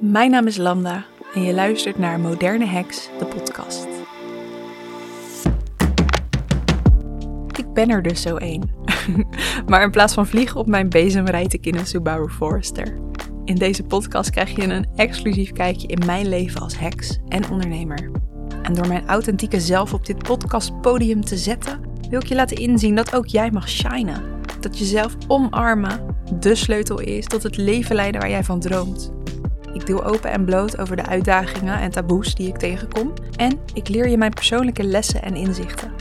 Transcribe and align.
Mijn 0.00 0.30
naam 0.30 0.46
is 0.46 0.56
Lambda 0.56 1.04
en 1.34 1.42
je 1.42 1.54
luistert 1.54 1.98
naar 1.98 2.20
Moderne 2.20 2.66
Heks, 2.66 3.08
de 3.18 3.24
podcast. 3.24 3.86
Ik 7.58 7.72
ben 7.72 7.88
er 7.88 8.02
dus 8.02 8.22
zo 8.22 8.36
één. 8.36 8.70
maar 9.68 9.82
in 9.82 9.90
plaats 9.90 10.14
van 10.14 10.26
vliegen 10.26 10.60
op 10.60 10.66
mijn 10.66 10.88
bezem 10.88 11.26
rijd 11.26 11.52
ik 11.52 11.66
in 11.66 11.74
een 11.74 11.86
Subaru 11.86 12.28
Forester. 12.28 12.98
In 13.44 13.54
deze 13.54 13.82
podcast 13.82 14.30
krijg 14.30 14.56
je 14.56 14.62
een 14.62 14.86
exclusief 14.96 15.52
kijkje 15.52 15.88
in 15.88 16.06
mijn 16.06 16.28
leven 16.28 16.60
als 16.60 16.78
heks 16.78 17.18
en 17.28 17.50
ondernemer. 17.50 18.10
En 18.62 18.74
door 18.74 18.88
mijn 18.88 19.06
authentieke 19.06 19.60
zelf 19.60 19.94
op 19.94 20.06
dit 20.06 20.18
podcastpodium 20.18 21.24
te 21.24 21.36
zetten, 21.36 21.80
wil 22.10 22.20
ik 22.20 22.26
je 22.26 22.34
laten 22.34 22.56
inzien 22.56 22.94
dat 22.94 23.14
ook 23.14 23.26
jij 23.26 23.50
mag 23.50 23.68
shinen. 23.68 24.22
Dat 24.60 24.78
jezelf 24.78 25.16
omarmen 25.26 26.15
de 26.34 26.54
sleutel 26.54 27.00
is 27.00 27.26
tot 27.26 27.42
het 27.42 27.56
leven 27.56 27.96
leiden 27.96 28.20
waar 28.20 28.30
jij 28.30 28.44
van 28.44 28.60
droomt. 28.60 29.12
Ik 29.72 29.86
deel 29.86 30.04
open 30.04 30.30
en 30.30 30.44
bloot 30.44 30.78
over 30.78 30.96
de 30.96 31.06
uitdagingen 31.06 31.80
en 31.80 31.90
taboes 31.90 32.34
die 32.34 32.48
ik 32.48 32.56
tegenkom. 32.56 33.12
En 33.36 33.58
ik 33.74 33.88
leer 33.88 34.08
je 34.08 34.16
mijn 34.16 34.32
persoonlijke 34.34 34.84
lessen 34.84 35.22
en 35.22 35.34
inzichten. 35.34 35.92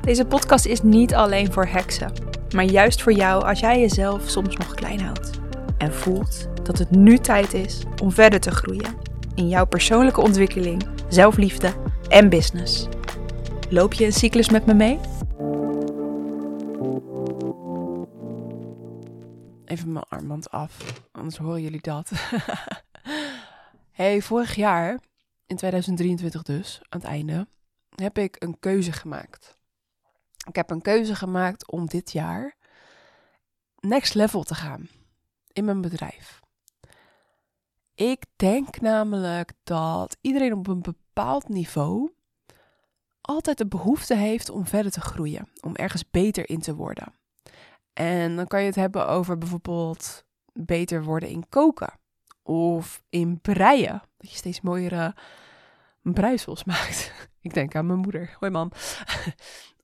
Deze 0.00 0.24
podcast 0.24 0.66
is 0.66 0.82
niet 0.82 1.14
alleen 1.14 1.52
voor 1.52 1.66
heksen, 1.66 2.12
maar 2.54 2.64
juist 2.64 3.02
voor 3.02 3.12
jou 3.12 3.44
als 3.44 3.60
jij 3.60 3.80
jezelf 3.80 4.22
soms 4.26 4.56
nog 4.56 4.74
klein 4.74 5.00
houdt. 5.00 5.30
En 5.78 5.92
voelt 5.92 6.48
dat 6.62 6.78
het 6.78 6.90
nu 6.90 7.18
tijd 7.18 7.54
is 7.54 7.82
om 8.02 8.12
verder 8.12 8.40
te 8.40 8.50
groeien 8.50 8.94
in 9.34 9.48
jouw 9.48 9.66
persoonlijke 9.66 10.20
ontwikkeling, 10.20 10.86
zelfliefde 11.08 11.72
en 12.08 12.28
business. 12.28 12.88
Loop 13.68 13.92
je 13.92 14.04
een 14.04 14.12
cyclus 14.12 14.50
met 14.50 14.66
me 14.66 14.74
mee? 14.74 14.98
Even 19.74 19.92
mijn 19.92 20.04
armband 20.08 20.50
af, 20.50 21.02
anders 21.12 21.36
horen 21.36 21.62
jullie 21.62 21.80
dat. 21.80 22.10
hey, 24.00 24.22
vorig 24.22 24.54
jaar, 24.54 25.00
in 25.46 25.56
2023 25.56 26.42
dus, 26.42 26.80
aan 26.88 27.00
het 27.00 27.08
einde, 27.08 27.46
heb 27.94 28.18
ik 28.18 28.36
een 28.38 28.58
keuze 28.58 28.92
gemaakt. 28.92 29.58
Ik 30.48 30.56
heb 30.56 30.70
een 30.70 30.82
keuze 30.82 31.14
gemaakt 31.14 31.70
om 31.70 31.86
dit 31.86 32.12
jaar 32.12 32.56
next 33.80 34.14
level 34.14 34.42
te 34.42 34.54
gaan 34.54 34.88
in 35.52 35.64
mijn 35.64 35.80
bedrijf. 35.80 36.40
Ik 37.94 38.24
denk 38.36 38.80
namelijk 38.80 39.52
dat 39.62 40.16
iedereen 40.20 40.52
op 40.52 40.66
een 40.66 40.82
bepaald 40.82 41.48
niveau 41.48 42.12
altijd 43.20 43.58
de 43.58 43.66
behoefte 43.66 44.14
heeft 44.14 44.50
om 44.50 44.66
verder 44.66 44.92
te 44.92 45.00
groeien, 45.00 45.48
om 45.60 45.74
ergens 45.74 46.10
beter 46.10 46.48
in 46.48 46.60
te 46.60 46.74
worden. 46.74 47.22
En 47.94 48.36
dan 48.36 48.46
kan 48.46 48.60
je 48.60 48.66
het 48.66 48.74
hebben 48.74 49.08
over 49.08 49.38
bijvoorbeeld 49.38 50.24
beter 50.52 51.04
worden 51.04 51.28
in 51.28 51.48
koken 51.48 51.92
of 52.42 53.02
in 53.08 53.40
breien. 53.40 54.02
Dat 54.16 54.30
je 54.30 54.36
steeds 54.36 54.60
mooiere 54.60 55.14
breisels 56.02 56.64
maakt. 56.74 57.28
Ik 57.40 57.54
denk 57.54 57.74
aan 57.74 57.86
mijn 57.86 57.98
moeder. 57.98 58.36
Hoi 58.38 58.52
mam. 58.52 58.70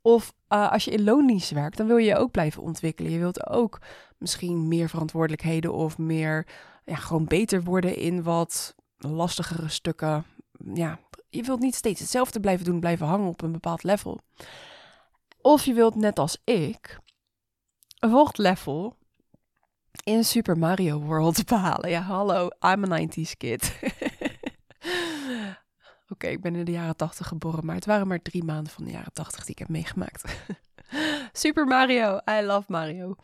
Of 0.02 0.32
uh, 0.48 0.72
als 0.72 0.84
je 0.84 0.90
in 0.90 1.04
loondienst 1.04 1.50
werkt, 1.50 1.76
dan 1.76 1.86
wil 1.86 1.96
je 1.96 2.06
je 2.06 2.16
ook 2.16 2.30
blijven 2.30 2.62
ontwikkelen. 2.62 3.12
Je 3.12 3.18
wilt 3.18 3.46
ook 3.48 3.78
misschien 4.18 4.68
meer 4.68 4.88
verantwoordelijkheden 4.88 5.72
of 5.72 5.98
meer, 5.98 6.46
ja, 6.84 6.94
gewoon 6.94 7.24
beter 7.24 7.62
worden 7.62 7.96
in 7.96 8.22
wat 8.22 8.74
lastigere 8.96 9.68
stukken. 9.68 10.24
Ja, 10.74 10.98
je 11.28 11.42
wilt 11.42 11.60
niet 11.60 11.74
steeds 11.74 12.00
hetzelfde 12.00 12.40
blijven 12.40 12.64
doen, 12.64 12.80
blijven 12.80 13.06
hangen 13.06 13.28
op 13.28 13.42
een 13.42 13.52
bepaald 13.52 13.82
level. 13.82 14.18
Of 15.40 15.64
je 15.64 15.72
wilt 15.72 15.94
net 15.94 16.18
als 16.18 16.40
ik 16.44 16.98
een 18.00 18.10
volgend 18.10 18.38
level 18.38 18.96
in 20.04 20.24
Super 20.24 20.58
Mario 20.58 21.00
World 21.00 21.46
behalen. 21.46 21.90
Ja, 21.90 22.00
hallo, 22.00 22.48
I'm 22.60 22.92
a 22.92 23.00
90s 23.00 23.36
kid. 23.36 23.72
Oké, 26.08 26.26
ik 26.26 26.40
ben 26.40 26.54
in 26.54 26.64
de 26.64 26.72
jaren 26.72 26.96
80 26.96 27.26
geboren, 27.26 27.66
maar 27.66 27.74
het 27.74 27.86
waren 27.86 28.06
maar 28.06 28.22
drie 28.22 28.44
maanden 28.44 28.72
van 28.72 28.84
de 28.84 28.90
jaren 28.90 29.12
80 29.12 29.44
die 29.44 29.50
ik 29.50 29.58
heb 29.58 29.68
meegemaakt. 29.68 30.44
Super 31.32 31.66
Mario, 31.66 32.20
I 32.30 32.42
love 32.42 32.72
Mario. 32.72 33.14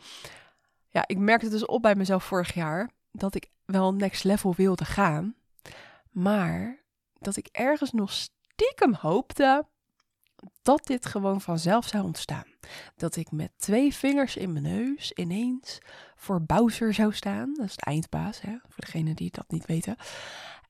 Ja, 0.89 1.03
ik 1.07 1.17
merkte 1.17 1.49
dus 1.49 1.65
op 1.65 1.81
bij 1.81 1.95
mezelf 1.95 2.23
vorig 2.23 2.53
jaar 2.53 2.89
dat 3.11 3.35
ik 3.35 3.49
wel 3.65 3.93
next 3.93 4.23
level 4.23 4.53
wilde 4.55 4.85
gaan, 4.85 5.35
maar 6.11 6.83
dat 7.13 7.35
ik 7.35 7.47
ergens 7.51 7.91
nog 7.91 8.11
stiekem 8.11 8.93
hoopte 8.93 9.65
dat 10.61 10.85
dit 10.85 11.05
gewoon 11.05 11.41
vanzelf 11.41 11.87
zou 11.87 12.03
ontstaan. 12.03 12.45
Dat 12.95 13.15
ik 13.15 13.31
met 13.31 13.51
twee 13.57 13.93
vingers 13.93 14.35
in 14.35 14.51
mijn 14.51 14.63
neus 14.63 15.11
ineens 15.11 15.77
voor 16.15 16.41
Bowser 16.41 16.93
zou 16.93 17.13
staan. 17.13 17.53
Dat 17.53 17.65
is 17.65 17.75
de 17.75 17.85
eindbaas, 17.85 18.41
hè, 18.41 18.51
voor 18.51 18.85
degene 18.85 19.13
die 19.13 19.31
dat 19.31 19.45
niet 19.47 19.65
weten. 19.65 19.95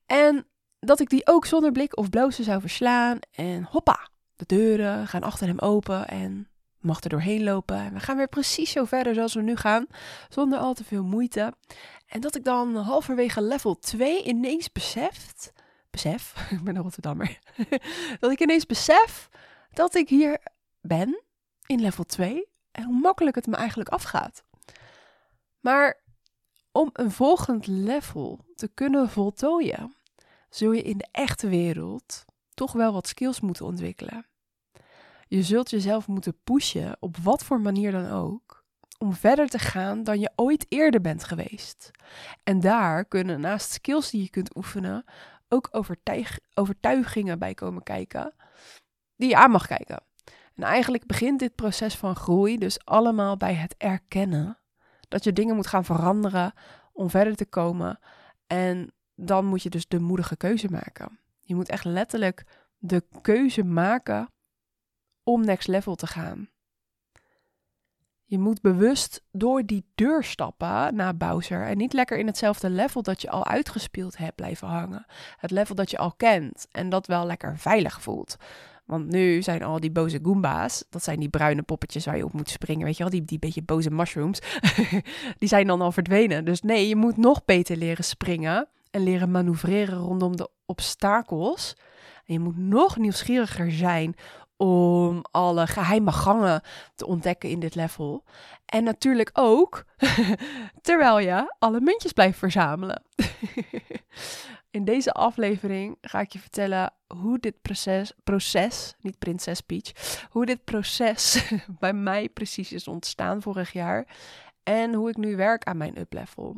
En 0.06 0.46
dat 0.80 1.00
ik 1.00 1.08
die 1.08 1.26
ook 1.26 1.46
zonder 1.46 1.72
blik 1.72 1.96
of 1.96 2.10
blozen 2.10 2.44
zou 2.44 2.60
verslaan. 2.60 3.18
En 3.30 3.62
hoppa, 3.62 4.08
de 4.36 4.44
deuren 4.46 5.08
gaan 5.08 5.22
achter 5.22 5.46
hem 5.46 5.58
open 5.58 6.08
en 6.08 6.48
mag 6.80 7.02
er 7.02 7.08
doorheen 7.08 7.44
lopen. 7.44 7.76
En 7.76 7.92
we 7.92 8.00
gaan 8.00 8.16
weer 8.16 8.28
precies 8.28 8.70
zo 8.70 8.84
verder 8.84 9.14
zoals 9.14 9.34
we 9.34 9.42
nu 9.42 9.56
gaan, 9.56 9.86
zonder 10.28 10.58
al 10.58 10.74
te 10.74 10.84
veel 10.84 11.04
moeite. 11.04 11.54
En 12.06 12.20
dat 12.20 12.36
ik 12.36 12.44
dan 12.44 12.76
halverwege 12.76 13.42
level 13.42 13.78
2 13.78 14.22
ineens 14.24 14.72
beseft, 14.72 15.52
besef, 15.90 16.34
ik 16.50 16.62
ben 16.62 16.76
een 16.76 16.82
Rotterdammer, 16.82 17.38
dat 18.20 18.30
ik 18.30 18.40
ineens 18.40 18.66
besef 18.66 19.28
dat 19.78 19.94
ik 19.94 20.08
hier 20.08 20.38
ben 20.80 21.22
in 21.66 21.80
level 21.80 22.04
2 22.04 22.48
en 22.70 22.84
hoe 22.84 22.98
makkelijk 23.00 23.36
het 23.36 23.46
me 23.46 23.56
eigenlijk 23.56 23.88
afgaat. 23.88 24.44
Maar 25.60 26.02
om 26.72 26.90
een 26.92 27.10
volgend 27.10 27.66
level 27.66 28.44
te 28.54 28.68
kunnen 28.68 29.10
voltooien, 29.10 29.94
zul 30.50 30.72
je 30.72 30.82
in 30.82 30.98
de 30.98 31.08
echte 31.12 31.48
wereld 31.48 32.24
toch 32.54 32.72
wel 32.72 32.92
wat 32.92 33.08
skills 33.08 33.40
moeten 33.40 33.66
ontwikkelen. 33.66 34.26
Je 35.28 35.42
zult 35.42 35.70
jezelf 35.70 36.06
moeten 36.06 36.40
pushen, 36.44 36.96
op 37.00 37.16
wat 37.16 37.44
voor 37.44 37.60
manier 37.60 37.92
dan 37.92 38.10
ook, 38.10 38.64
om 38.98 39.14
verder 39.14 39.48
te 39.48 39.58
gaan 39.58 40.02
dan 40.02 40.20
je 40.20 40.32
ooit 40.36 40.66
eerder 40.68 41.00
bent 41.00 41.24
geweest. 41.24 41.90
En 42.42 42.60
daar 42.60 43.04
kunnen 43.04 43.40
naast 43.40 43.70
skills 43.70 44.10
die 44.10 44.22
je 44.22 44.30
kunt 44.30 44.56
oefenen, 44.56 45.04
ook 45.48 45.68
overtuig 45.70 46.38
overtuigingen 46.54 47.38
bij 47.38 47.54
komen 47.54 47.82
kijken, 47.82 48.34
die 49.18 49.28
je 49.28 49.36
aan 49.36 49.50
mag 49.50 49.66
kijken. 49.66 50.02
En 50.54 50.62
eigenlijk 50.62 51.06
begint 51.06 51.38
dit 51.38 51.54
proces 51.54 51.96
van 51.96 52.16
groei 52.16 52.58
dus 52.58 52.84
allemaal 52.84 53.36
bij 53.36 53.54
het 53.54 53.74
erkennen 53.76 54.58
dat 55.08 55.24
je 55.24 55.32
dingen 55.32 55.56
moet 55.56 55.66
gaan 55.66 55.84
veranderen 55.84 56.52
om 56.92 57.10
verder 57.10 57.36
te 57.36 57.46
komen. 57.46 57.98
En 58.46 58.92
dan 59.14 59.44
moet 59.44 59.62
je 59.62 59.70
dus 59.70 59.88
de 59.88 59.98
moedige 59.98 60.36
keuze 60.36 60.68
maken. 60.70 61.18
Je 61.40 61.54
moet 61.54 61.68
echt 61.68 61.84
letterlijk 61.84 62.44
de 62.78 63.04
keuze 63.22 63.64
maken 63.64 64.28
om 65.22 65.44
next 65.44 65.68
level 65.68 65.94
te 65.94 66.06
gaan. 66.06 66.48
Je 68.24 68.38
moet 68.38 68.60
bewust 68.60 69.24
door 69.30 69.66
die 69.66 69.90
deur 69.94 70.24
stappen 70.24 70.94
naar 70.94 71.16
Bowser 71.16 71.66
en 71.66 71.76
niet 71.76 71.92
lekker 71.92 72.18
in 72.18 72.26
hetzelfde 72.26 72.70
level 72.70 73.02
dat 73.02 73.22
je 73.22 73.30
al 73.30 73.46
uitgespeeld 73.46 74.16
hebt 74.16 74.34
blijven 74.34 74.68
hangen. 74.68 75.06
Het 75.36 75.50
level 75.50 75.74
dat 75.74 75.90
je 75.90 75.98
al 75.98 76.12
kent 76.12 76.66
en 76.70 76.88
dat 76.88 77.06
wel 77.06 77.26
lekker 77.26 77.58
veilig 77.58 78.02
voelt. 78.02 78.36
Want 78.88 79.10
nu 79.10 79.42
zijn 79.42 79.62
al 79.62 79.80
die 79.80 79.90
boze 79.90 80.18
Goomba's, 80.22 80.84
dat 80.90 81.04
zijn 81.04 81.20
die 81.20 81.28
bruine 81.28 81.62
poppetjes 81.62 82.04
waar 82.04 82.16
je 82.16 82.24
op 82.24 82.32
moet 82.32 82.50
springen, 82.50 82.84
weet 82.84 82.96
je 82.96 83.02
wel, 83.02 83.12
die, 83.12 83.24
die 83.24 83.38
beetje 83.38 83.62
boze 83.62 83.90
mushrooms, 83.90 84.40
die 85.38 85.48
zijn 85.48 85.66
dan 85.66 85.80
al 85.80 85.92
verdwenen. 85.92 86.44
Dus 86.44 86.62
nee, 86.62 86.88
je 86.88 86.96
moet 86.96 87.16
nog 87.16 87.44
beter 87.44 87.76
leren 87.76 88.04
springen 88.04 88.68
en 88.90 89.02
leren 89.02 89.30
manoeuvreren 89.30 89.98
rondom 89.98 90.36
de 90.36 90.50
obstakels. 90.66 91.76
En 92.26 92.34
je 92.34 92.40
moet 92.40 92.56
nog 92.56 92.96
nieuwsgieriger 92.96 93.72
zijn 93.72 94.14
om 94.56 95.24
alle 95.30 95.66
geheime 95.66 96.12
gangen 96.12 96.62
te 96.94 97.06
ontdekken 97.06 97.48
in 97.50 97.60
dit 97.60 97.74
level. 97.74 98.24
En 98.66 98.84
natuurlijk 98.84 99.30
ook 99.32 99.84
terwijl 100.82 101.18
je 101.18 101.54
alle 101.58 101.80
muntjes 101.80 102.12
blijft 102.12 102.38
verzamelen. 102.38 103.02
in 104.70 104.84
deze 104.84 105.12
aflevering 105.12 105.96
ga 106.00 106.20
ik 106.20 106.32
je 106.32 106.38
vertellen 106.38 106.92
hoe 107.06 107.38
dit 107.38 107.62
proces, 107.62 108.12
proces 108.24 108.94
niet 109.00 109.18
Prinses 109.18 109.60
Peach, 109.60 109.92
hoe 110.30 110.46
dit 110.46 110.64
proces 110.64 111.50
bij 111.80 111.92
mij 111.92 112.28
precies 112.28 112.72
is 112.72 112.88
ontstaan 112.88 113.42
vorig 113.42 113.72
jaar. 113.72 114.06
En 114.62 114.94
hoe 114.94 115.08
ik 115.08 115.16
nu 115.16 115.36
werk 115.36 115.64
aan 115.64 115.76
mijn 115.76 115.98
up-level. 115.98 116.56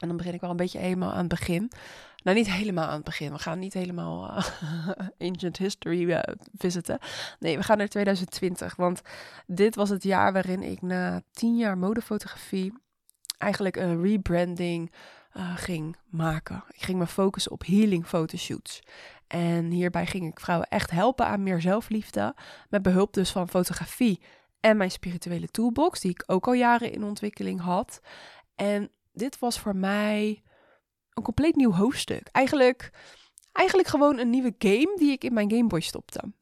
En 0.00 0.08
dan 0.08 0.16
begin 0.16 0.34
ik 0.34 0.40
wel 0.40 0.50
een 0.50 0.56
beetje 0.56 0.78
helemaal 0.78 1.12
aan 1.12 1.18
het 1.18 1.28
begin. 1.28 1.70
Nou, 2.22 2.36
niet 2.36 2.50
helemaal 2.50 2.86
aan 2.86 2.94
het 2.94 3.04
begin. 3.04 3.32
We 3.32 3.38
gaan 3.38 3.58
niet 3.58 3.72
helemaal 3.72 4.30
uh, 4.30 4.88
ancient 5.28 5.56
history 5.56 6.02
uh, 6.02 6.18
visiten. 6.56 6.98
Nee, 7.38 7.56
we 7.56 7.62
gaan 7.62 7.78
naar 7.78 7.88
2020. 7.88 8.76
Want 8.76 9.02
dit 9.46 9.74
was 9.74 9.88
het 9.88 10.02
jaar 10.02 10.32
waarin 10.32 10.62
ik 10.62 10.82
na 10.82 11.22
tien 11.30 11.56
jaar 11.56 11.78
modefotografie 11.78 12.72
eigenlijk 13.38 13.76
een 13.76 14.02
rebranding 14.02 14.92
uh, 15.36 15.56
ging 15.56 15.96
maken. 16.08 16.64
Ik 16.70 16.82
ging 16.82 16.98
me 16.98 17.06
focussen 17.06 17.52
op 17.52 17.66
healing 17.66 18.06
fotoshoots. 18.06 18.80
En 19.26 19.70
hierbij 19.70 20.06
ging 20.06 20.26
ik 20.26 20.40
vrouwen 20.40 20.68
echt 20.68 20.90
helpen 20.90 21.26
aan 21.26 21.42
meer 21.42 21.60
zelfliefde. 21.60 22.34
Met 22.68 22.82
behulp 22.82 23.12
dus 23.12 23.30
van 23.30 23.48
fotografie 23.48 24.20
en 24.60 24.76
mijn 24.76 24.90
spirituele 24.90 25.48
toolbox, 25.48 26.00
die 26.00 26.10
ik 26.10 26.22
ook 26.26 26.46
al 26.46 26.52
jaren 26.52 26.92
in 26.92 27.04
ontwikkeling 27.04 27.60
had. 27.60 28.00
En 28.54 28.90
dit 29.12 29.38
was 29.38 29.58
voor 29.58 29.76
mij 29.76 30.42
een 31.12 31.22
compleet 31.22 31.56
nieuw 31.56 31.72
hoofdstuk. 31.72 32.28
Eigenlijk, 32.32 32.90
eigenlijk 33.52 33.88
gewoon 33.88 34.18
een 34.18 34.30
nieuwe 34.30 34.54
game 34.58 34.92
die 34.96 35.12
ik 35.12 35.24
in 35.24 35.32
mijn 35.32 35.50
Game 35.50 35.66
Boy 35.66 35.80
stopte. 35.80 36.32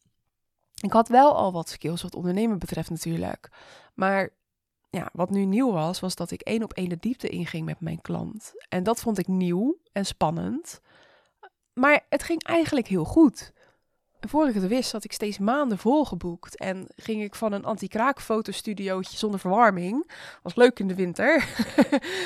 Ik 0.80 0.92
had 0.92 1.08
wel 1.08 1.36
al 1.36 1.52
wat 1.52 1.68
skills 1.68 2.02
wat 2.02 2.14
ondernemen 2.14 2.58
betreft 2.58 2.90
natuurlijk. 2.90 3.50
Maar 3.94 4.30
ja, 4.94 5.08
wat 5.12 5.30
nu 5.30 5.44
nieuw 5.44 5.72
was, 5.72 6.00
was 6.00 6.14
dat 6.14 6.30
ik 6.30 6.40
één 6.40 6.62
op 6.62 6.72
één 6.72 6.88
de 6.88 6.96
diepte 7.00 7.28
inging 7.28 7.64
met 7.64 7.80
mijn 7.80 8.00
klant. 8.00 8.52
En 8.68 8.82
dat 8.82 9.00
vond 9.00 9.18
ik 9.18 9.28
nieuw 9.28 9.78
en 9.92 10.06
spannend. 10.06 10.80
Maar 11.72 12.06
het 12.08 12.22
ging 12.22 12.42
eigenlijk 12.42 12.86
heel 12.86 13.04
goed. 13.04 13.52
En 14.20 14.30
voor 14.30 14.48
ik 14.48 14.54
het 14.54 14.66
wist, 14.66 14.92
had 14.92 15.04
ik 15.04 15.12
steeds 15.12 15.38
maanden 15.38 15.78
volgeboekt. 15.78 16.56
En 16.56 16.86
ging 16.96 17.22
ik 17.22 17.34
van 17.34 17.52
een 17.52 17.64
anti-kraak 17.64 18.20
fotostudiootje 18.20 19.16
zonder 19.16 19.40
verwarming. 19.40 20.10
Was 20.42 20.54
leuk 20.54 20.78
in 20.78 20.88
de 20.88 20.94
winter. 20.94 21.48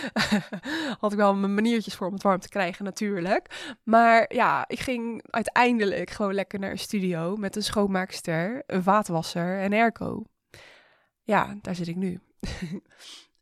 had 1.01 1.13
ik 1.13 1.19
wel 1.19 1.35
mijn 1.35 1.55
maniertjes 1.55 1.95
voor 1.95 2.07
om 2.07 2.13
het 2.13 2.23
warm 2.23 2.41
te 2.41 2.49
krijgen 2.49 2.85
natuurlijk. 2.85 3.77
Maar 3.83 4.35
ja, 4.35 4.65
ik 4.69 4.81
ging 4.81 5.23
uiteindelijk 5.31 6.11
gewoon 6.11 6.35
lekker 6.35 6.59
naar 6.59 6.71
een 6.71 6.79
studio 6.79 7.37
met 7.37 7.57
een 7.57 7.63
schoonmaakster, 7.63 8.63
een 8.67 8.83
vaatwasser 8.83 9.61
en 9.61 9.73
airco. 9.73 10.25
Ja, 11.23 11.59
daar 11.61 11.75
zit 11.75 11.89
ik 11.89 11.97
nu. 11.97 12.21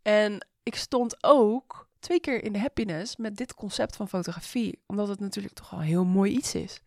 en 0.03 0.47
ik 0.63 0.75
stond 0.75 1.25
ook 1.25 1.89
twee 1.99 2.21
keer 2.21 2.45
in 2.45 2.53
de 2.53 2.59
happiness 2.59 3.17
met 3.17 3.37
dit 3.37 3.55
concept 3.55 3.97
van 3.97 4.09
fotografie. 4.09 4.79
Omdat 4.87 5.09
het 5.09 5.21
natuurlijk 5.21 5.55
toch 5.55 5.73
al 5.73 5.81
heel 5.81 6.05
mooi 6.05 6.33
iets 6.33 6.55
is. 6.55 6.81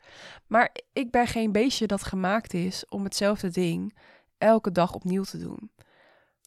Maar 0.48 0.76
ik 0.94 1.12
ben 1.12 1.28
geen 1.28 1.52
beestje 1.52 1.88
dat 1.88 2.04
gemaakt 2.04 2.54
is 2.54 2.86
om 2.86 3.04
hetzelfde 3.04 3.50
ding 3.50 3.98
elke 4.38 4.72
dag 4.72 4.94
opnieuw 4.94 5.24
te 5.24 5.38
doen. 5.38 5.72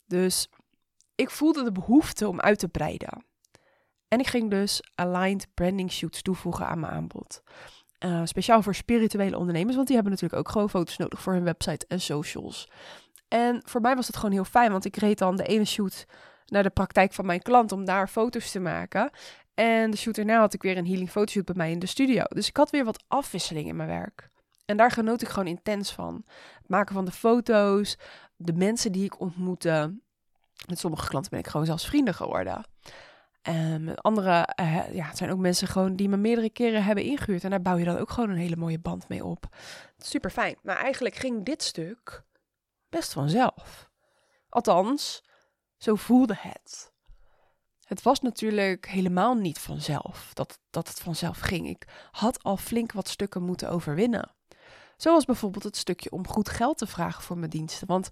Dus 0.06 0.48
ik 1.14 1.30
voelde 1.30 1.64
de 1.64 1.72
behoefte 1.72 2.28
om 2.28 2.40
uit 2.40 2.58
te 2.58 2.68
breiden. 2.68 3.24
En 4.08 4.18
ik 4.18 4.26
ging 4.26 4.50
dus 4.50 4.82
aligned 4.94 5.46
branding 5.54 5.92
shoots 5.92 6.22
toevoegen 6.22 6.66
aan 6.66 6.80
mijn 6.80 6.92
aanbod. 6.92 7.42
Uh, 8.04 8.20
speciaal 8.24 8.62
voor 8.62 8.74
spirituele 8.74 9.38
ondernemers, 9.38 9.74
want 9.74 9.86
die 9.86 9.96
hebben 9.96 10.12
natuurlijk 10.14 10.40
ook 10.40 10.52
gewoon 10.52 10.70
foto's 10.70 10.96
nodig 10.96 11.20
voor 11.20 11.32
hun 11.32 11.44
website 11.44 11.86
en 11.88 12.00
socials. 12.00 12.68
En 13.32 13.62
voor 13.64 13.80
mij 13.80 13.96
was 13.96 14.06
het 14.06 14.16
gewoon 14.16 14.32
heel 14.32 14.44
fijn, 14.44 14.72
want 14.72 14.84
ik 14.84 14.96
reed 14.96 15.18
dan 15.18 15.36
de 15.36 15.44
ene 15.44 15.64
shoot 15.64 16.06
naar 16.46 16.62
de 16.62 16.70
praktijk 16.70 17.12
van 17.12 17.26
mijn 17.26 17.42
klant 17.42 17.72
om 17.72 17.84
daar 17.84 18.08
foto's 18.08 18.50
te 18.50 18.60
maken. 18.60 19.10
En 19.54 19.90
de 19.90 19.96
shoot 19.96 20.18
erna 20.18 20.38
had 20.38 20.54
ik 20.54 20.62
weer 20.62 20.76
een 20.76 20.86
healing 20.86 21.10
fotoshoot 21.10 21.44
bij 21.44 21.54
mij 21.54 21.70
in 21.70 21.78
de 21.78 21.86
studio. 21.86 22.22
Dus 22.28 22.48
ik 22.48 22.56
had 22.56 22.70
weer 22.70 22.84
wat 22.84 23.04
afwisseling 23.08 23.68
in 23.68 23.76
mijn 23.76 23.88
werk. 23.88 24.28
En 24.64 24.76
daar 24.76 24.90
genoot 24.90 25.22
ik 25.22 25.28
gewoon 25.28 25.46
intens 25.46 25.92
van. 25.92 26.24
Het 26.58 26.68
maken 26.68 26.94
van 26.94 27.04
de 27.04 27.10
foto's, 27.10 27.98
de 28.36 28.52
mensen 28.52 28.92
die 28.92 29.04
ik 29.04 29.20
ontmoette. 29.20 29.98
Met 30.68 30.78
sommige 30.78 31.08
klanten 31.08 31.30
ben 31.30 31.40
ik 31.40 31.46
gewoon 31.46 31.66
zelfs 31.66 31.86
vrienden 31.86 32.14
geworden. 32.14 32.64
En 33.42 33.84
met 33.84 34.02
andere, 34.02 34.48
uh, 34.60 34.94
ja, 34.94 35.06
het 35.06 35.16
zijn 35.16 35.30
ook 35.30 35.38
mensen 35.38 35.68
gewoon 35.68 35.96
die 35.96 36.08
me 36.08 36.16
meerdere 36.16 36.50
keren 36.50 36.84
hebben 36.84 37.04
ingehuurd. 37.04 37.44
En 37.44 37.50
daar 37.50 37.62
bouw 37.62 37.76
je 37.76 37.84
dan 37.84 37.98
ook 37.98 38.10
gewoon 38.10 38.30
een 38.30 38.36
hele 38.36 38.56
mooie 38.56 38.78
band 38.78 39.08
mee 39.08 39.24
op. 39.24 39.46
Super 39.98 40.30
fijn. 40.30 40.56
Maar 40.62 40.76
eigenlijk 40.76 41.14
ging 41.14 41.44
dit 41.44 41.62
stuk 41.62 42.24
best 42.92 43.12
vanzelf. 43.12 43.90
Althans, 44.48 45.24
zo 45.76 45.94
voelde 45.94 46.36
het. 46.38 46.92
Het 47.84 48.02
was 48.02 48.20
natuurlijk 48.20 48.86
helemaal 48.86 49.34
niet 49.34 49.58
vanzelf 49.58 50.30
dat, 50.34 50.58
dat 50.70 50.88
het 50.88 51.00
vanzelf 51.00 51.38
ging. 51.38 51.68
Ik 51.68 52.08
had 52.10 52.42
al 52.42 52.56
flink 52.56 52.92
wat 52.92 53.08
stukken 53.08 53.42
moeten 53.42 53.70
overwinnen. 53.70 54.34
Zoals 54.96 55.24
bijvoorbeeld 55.24 55.64
het 55.64 55.76
stukje 55.76 56.10
om 56.10 56.26
goed 56.28 56.48
geld 56.48 56.78
te 56.78 56.86
vragen 56.86 57.22
voor 57.22 57.38
mijn 57.38 57.50
diensten. 57.50 57.86
Want 57.86 58.10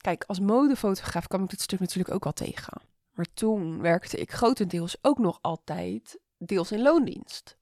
kijk, 0.00 0.24
als 0.24 0.40
modefotograaf 0.40 1.26
kwam 1.26 1.42
ik 1.42 1.50
dit 1.50 1.60
stuk 1.60 1.80
natuurlijk 1.80 2.14
ook 2.14 2.26
al 2.26 2.32
tegen. 2.32 2.82
Maar 3.10 3.26
toen 3.34 3.80
werkte 3.80 4.16
ik 4.16 4.32
grotendeels 4.32 4.96
ook 5.02 5.18
nog 5.18 5.38
altijd 5.40 6.20
deels 6.38 6.72
in 6.72 6.82
loondienst. 6.82 7.58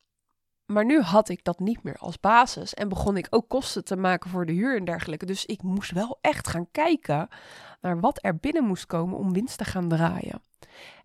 Maar 0.72 0.84
nu 0.84 1.00
had 1.00 1.28
ik 1.28 1.44
dat 1.44 1.58
niet 1.58 1.82
meer 1.82 1.96
als 1.98 2.20
basis 2.20 2.74
en 2.74 2.88
begon 2.88 3.16
ik 3.16 3.26
ook 3.30 3.48
kosten 3.48 3.84
te 3.84 3.96
maken 3.96 4.30
voor 4.30 4.46
de 4.46 4.52
huur 4.52 4.76
en 4.76 4.84
dergelijke. 4.84 5.26
Dus 5.26 5.46
ik 5.46 5.62
moest 5.62 5.90
wel 5.90 6.18
echt 6.20 6.48
gaan 6.48 6.70
kijken 6.70 7.28
naar 7.80 8.00
wat 8.00 8.18
er 8.22 8.36
binnen 8.36 8.64
moest 8.64 8.86
komen 8.86 9.18
om 9.18 9.32
winst 9.32 9.58
te 9.58 9.64
gaan 9.64 9.88
draaien. 9.88 10.42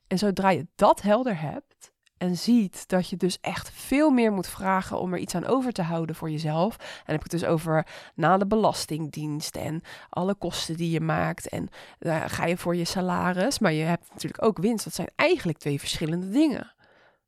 En 0.07 0.17
zodra 0.17 0.49
je 0.49 0.67
dat 0.75 1.01
helder 1.01 1.41
hebt 1.41 1.91
en 2.17 2.37
ziet 2.37 2.87
dat 2.87 3.09
je 3.09 3.17
dus 3.17 3.37
echt 3.41 3.69
veel 3.69 4.09
meer 4.09 4.31
moet 4.31 4.47
vragen 4.47 4.99
om 4.99 5.13
er 5.13 5.19
iets 5.19 5.35
aan 5.35 5.45
over 5.45 5.71
te 5.71 5.81
houden 5.81 6.15
voor 6.15 6.29
jezelf. 6.29 6.77
En 6.77 6.85
dan 6.85 7.15
heb 7.15 7.25
ik 7.25 7.31
het 7.31 7.39
dus 7.41 7.49
over 7.49 7.87
na 8.15 8.37
de 8.37 8.47
belastingdienst 8.47 9.55
en 9.55 9.81
alle 10.09 10.35
kosten 10.35 10.77
die 10.77 10.91
je 10.91 11.01
maakt. 11.01 11.49
En 11.49 11.69
uh, 11.99 12.23
ga 12.27 12.45
je 12.45 12.57
voor 12.57 12.75
je 12.75 12.85
salaris, 12.85 13.59
maar 13.59 13.73
je 13.73 13.83
hebt 13.83 14.09
natuurlijk 14.09 14.43
ook 14.43 14.57
winst. 14.57 14.83
Dat 14.83 14.95
zijn 14.95 15.11
eigenlijk 15.15 15.57
twee 15.57 15.79
verschillende 15.79 16.29
dingen. 16.29 16.73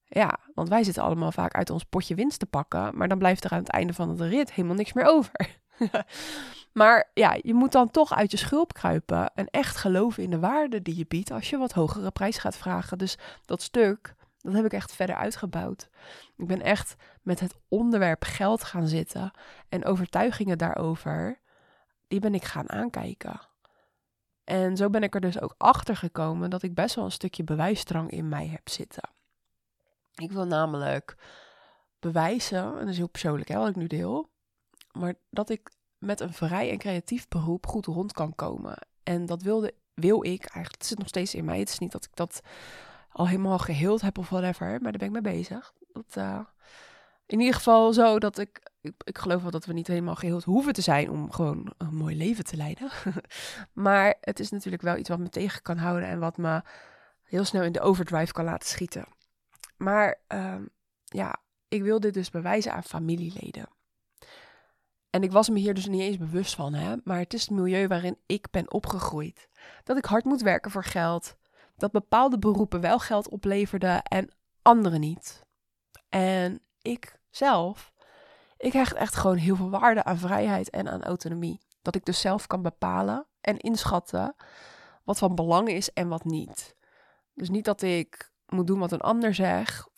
Ja, 0.07 0.39
want 0.53 0.69
wij 0.69 0.83
zitten 0.83 1.03
allemaal 1.03 1.31
vaak 1.31 1.53
uit 1.53 1.69
ons 1.69 1.83
potje 1.83 2.15
winst 2.15 2.39
te 2.39 2.45
pakken, 2.45 2.97
maar 2.97 3.07
dan 3.07 3.17
blijft 3.17 3.43
er 3.43 3.51
aan 3.51 3.59
het 3.59 3.69
einde 3.69 3.93
van 3.93 4.15
de 4.15 4.27
rit 4.27 4.53
helemaal 4.53 4.75
niks 4.75 4.93
meer 4.93 5.05
over. 5.05 5.59
maar 6.73 7.09
ja, 7.13 7.37
je 7.41 7.53
moet 7.53 7.71
dan 7.71 7.91
toch 7.91 8.13
uit 8.13 8.31
je 8.31 8.37
schulp 8.37 8.73
kruipen 8.73 9.33
en 9.33 9.47
echt 9.49 9.75
geloven 9.75 10.23
in 10.23 10.29
de 10.29 10.39
waarde 10.39 10.81
die 10.81 10.97
je 10.97 11.05
biedt 11.07 11.31
als 11.31 11.49
je 11.49 11.57
wat 11.57 11.71
hogere 11.71 12.11
prijs 12.11 12.37
gaat 12.37 12.57
vragen. 12.57 12.97
Dus 12.97 13.17
dat 13.45 13.61
stuk, 13.61 14.15
dat 14.39 14.53
heb 14.53 14.65
ik 14.65 14.73
echt 14.73 14.95
verder 14.95 15.15
uitgebouwd. 15.15 15.89
Ik 16.37 16.47
ben 16.47 16.61
echt 16.61 16.95
met 17.21 17.39
het 17.39 17.55
onderwerp 17.67 18.23
geld 18.23 18.63
gaan 18.63 18.87
zitten 18.87 19.31
en 19.69 19.85
overtuigingen 19.85 20.57
daarover, 20.57 21.39
die 22.07 22.19
ben 22.19 22.33
ik 22.33 22.43
gaan 22.43 22.69
aankijken. 22.69 23.39
En 24.43 24.77
zo 24.77 24.89
ben 24.89 25.03
ik 25.03 25.15
er 25.15 25.21
dus 25.21 25.41
ook 25.41 25.55
achter 25.57 25.95
gekomen 25.95 26.49
dat 26.49 26.63
ik 26.63 26.73
best 26.73 26.95
wel 26.95 27.05
een 27.05 27.11
stukje 27.11 27.43
bewijsdrang 27.43 28.11
in 28.11 28.29
mij 28.29 28.47
heb 28.47 28.69
zitten. 28.69 29.14
Ik 30.15 30.31
wil 30.31 30.45
namelijk 30.45 31.15
bewijzen, 31.99 32.63
en 32.63 32.79
dat 32.79 32.87
is 32.87 32.97
heel 32.97 33.09
persoonlijk 33.09 33.49
hè, 33.49 33.57
wat 33.57 33.69
ik 33.69 33.75
nu 33.75 33.87
deel, 33.87 34.29
maar 34.91 35.13
dat 35.29 35.49
ik 35.49 35.71
met 35.97 36.19
een 36.19 36.33
vrij 36.33 36.71
en 36.71 36.77
creatief 36.77 37.27
beroep 37.27 37.67
goed 37.67 37.85
rond 37.85 38.13
kan 38.13 38.35
komen. 38.35 38.77
En 39.03 39.25
dat 39.25 39.41
wilde, 39.41 39.73
wil 39.93 40.23
ik 40.23 40.41
eigenlijk, 40.41 40.75
het 40.77 40.85
zit 40.85 40.97
nog 40.97 41.07
steeds 41.07 41.35
in 41.35 41.45
mij. 41.45 41.59
Het 41.59 41.69
is 41.69 41.79
niet 41.79 41.91
dat 41.91 42.03
ik 42.03 42.15
dat 42.15 42.41
al 43.11 43.27
helemaal 43.27 43.59
geheeld 43.59 44.01
heb 44.01 44.17
of 44.17 44.29
whatever, 44.29 44.67
maar 44.67 44.91
daar 44.91 44.91
ben 44.91 45.07
ik 45.07 45.23
mee 45.23 45.33
bezig. 45.33 45.73
Dat, 45.93 46.15
uh, 46.17 46.39
in 47.25 47.39
ieder 47.39 47.55
geval 47.55 47.93
zo 47.93 48.19
dat 48.19 48.37
ik, 48.37 48.71
ik, 48.81 48.93
ik 49.03 49.17
geloof 49.17 49.41
wel 49.41 49.51
dat 49.51 49.65
we 49.65 49.73
niet 49.73 49.87
helemaal 49.87 50.15
geheeld 50.15 50.43
hoeven 50.43 50.73
te 50.73 50.81
zijn 50.81 51.09
om 51.09 51.31
gewoon 51.31 51.73
een 51.77 51.95
mooi 51.95 52.17
leven 52.17 52.43
te 52.43 52.57
leiden. 52.57 52.89
maar 53.85 54.15
het 54.21 54.39
is 54.39 54.51
natuurlijk 54.51 54.83
wel 54.83 54.97
iets 54.97 55.09
wat 55.09 55.19
me 55.19 55.29
tegen 55.29 55.61
kan 55.61 55.77
houden 55.77 56.07
en 56.07 56.19
wat 56.19 56.37
me 56.37 56.61
heel 57.23 57.43
snel 57.43 57.63
in 57.63 57.71
de 57.71 57.81
overdrive 57.81 58.33
kan 58.33 58.45
laten 58.45 58.69
schieten. 58.69 59.05
Maar 59.77 60.21
um, 60.27 60.69
ja, 61.03 61.35
ik 61.67 61.83
wil 61.83 61.99
dit 61.99 62.13
dus 62.13 62.29
bewijzen 62.29 62.73
aan 62.73 62.83
familieleden. 62.83 63.69
En 65.09 65.23
ik 65.23 65.31
was 65.31 65.49
me 65.49 65.59
hier 65.59 65.73
dus 65.73 65.87
niet 65.87 66.01
eens 66.01 66.17
bewust 66.17 66.55
van, 66.55 66.73
hè? 66.73 66.95
maar 67.03 67.19
het 67.19 67.33
is 67.33 67.41
het 67.41 67.49
milieu 67.49 67.87
waarin 67.87 68.17
ik 68.25 68.47
ben 68.51 68.71
opgegroeid. 68.71 69.49
Dat 69.83 69.97
ik 69.97 70.05
hard 70.05 70.25
moet 70.25 70.41
werken 70.41 70.71
voor 70.71 70.83
geld, 70.83 71.35
dat 71.75 71.91
bepaalde 71.91 72.39
beroepen 72.39 72.81
wel 72.81 72.99
geld 72.99 73.29
opleverden 73.29 74.03
en 74.03 74.29
andere 74.61 74.97
niet. 74.97 75.45
En 76.09 76.61
ik 76.81 77.19
zelf, 77.29 77.93
ik 78.57 78.73
hecht 78.73 78.93
echt 78.93 79.15
gewoon 79.15 79.37
heel 79.37 79.55
veel 79.55 79.69
waarde 79.69 80.03
aan 80.03 80.17
vrijheid 80.17 80.69
en 80.69 80.89
aan 80.89 81.03
autonomie. 81.03 81.59
Dat 81.81 81.95
ik 81.95 82.05
dus 82.05 82.19
zelf 82.19 82.47
kan 82.47 82.61
bepalen 82.61 83.27
en 83.41 83.57
inschatten 83.57 84.35
wat 85.03 85.17
van 85.17 85.35
belang 85.35 85.69
is 85.69 85.93
en 85.93 86.07
wat 86.07 86.23
niet. 86.23 86.75
Dus 87.33 87.49
niet 87.49 87.65
dat 87.65 87.81
ik 87.81 88.33
moet 88.47 88.67
doen 88.67 88.79
wat 88.79 88.91
een 88.91 89.01
ander 89.01 89.33
zegt. 89.33 89.89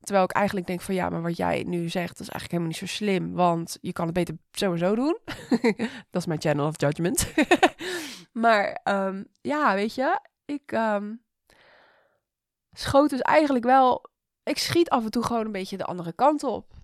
Terwijl 0.00 0.24
ik 0.24 0.32
eigenlijk 0.32 0.66
denk 0.66 0.80
van 0.80 0.94
ja, 0.94 1.08
maar 1.08 1.22
wat 1.22 1.36
jij 1.36 1.62
nu 1.66 1.88
zegt 1.88 2.20
is 2.20 2.28
eigenlijk 2.28 2.50
helemaal 2.50 2.68
niet 2.68 2.76
zo 2.76 2.86
slim. 2.86 3.34
Want 3.34 3.78
je 3.80 3.92
kan 3.92 4.04
het 4.04 4.14
beter 4.14 4.38
sowieso 4.50 4.94
doen. 4.94 5.18
dat 6.10 6.20
is 6.20 6.26
mijn 6.26 6.40
channel 6.40 6.66
of 6.66 6.80
judgment. 6.80 7.32
maar 8.32 8.80
um, 8.84 9.26
ja, 9.40 9.74
weet 9.74 9.94
je, 9.94 10.20
ik 10.44 10.72
um, 10.72 11.24
schoot 12.72 13.10
dus 13.10 13.20
eigenlijk 13.20 13.64
wel. 13.64 14.10
Ik 14.42 14.58
schiet 14.58 14.90
af 14.90 15.04
en 15.04 15.10
toe 15.10 15.22
gewoon 15.22 15.44
een 15.46 15.52
beetje 15.52 15.76
de 15.76 15.84
andere 15.84 16.12
kant 16.12 16.42
op. 16.42 16.74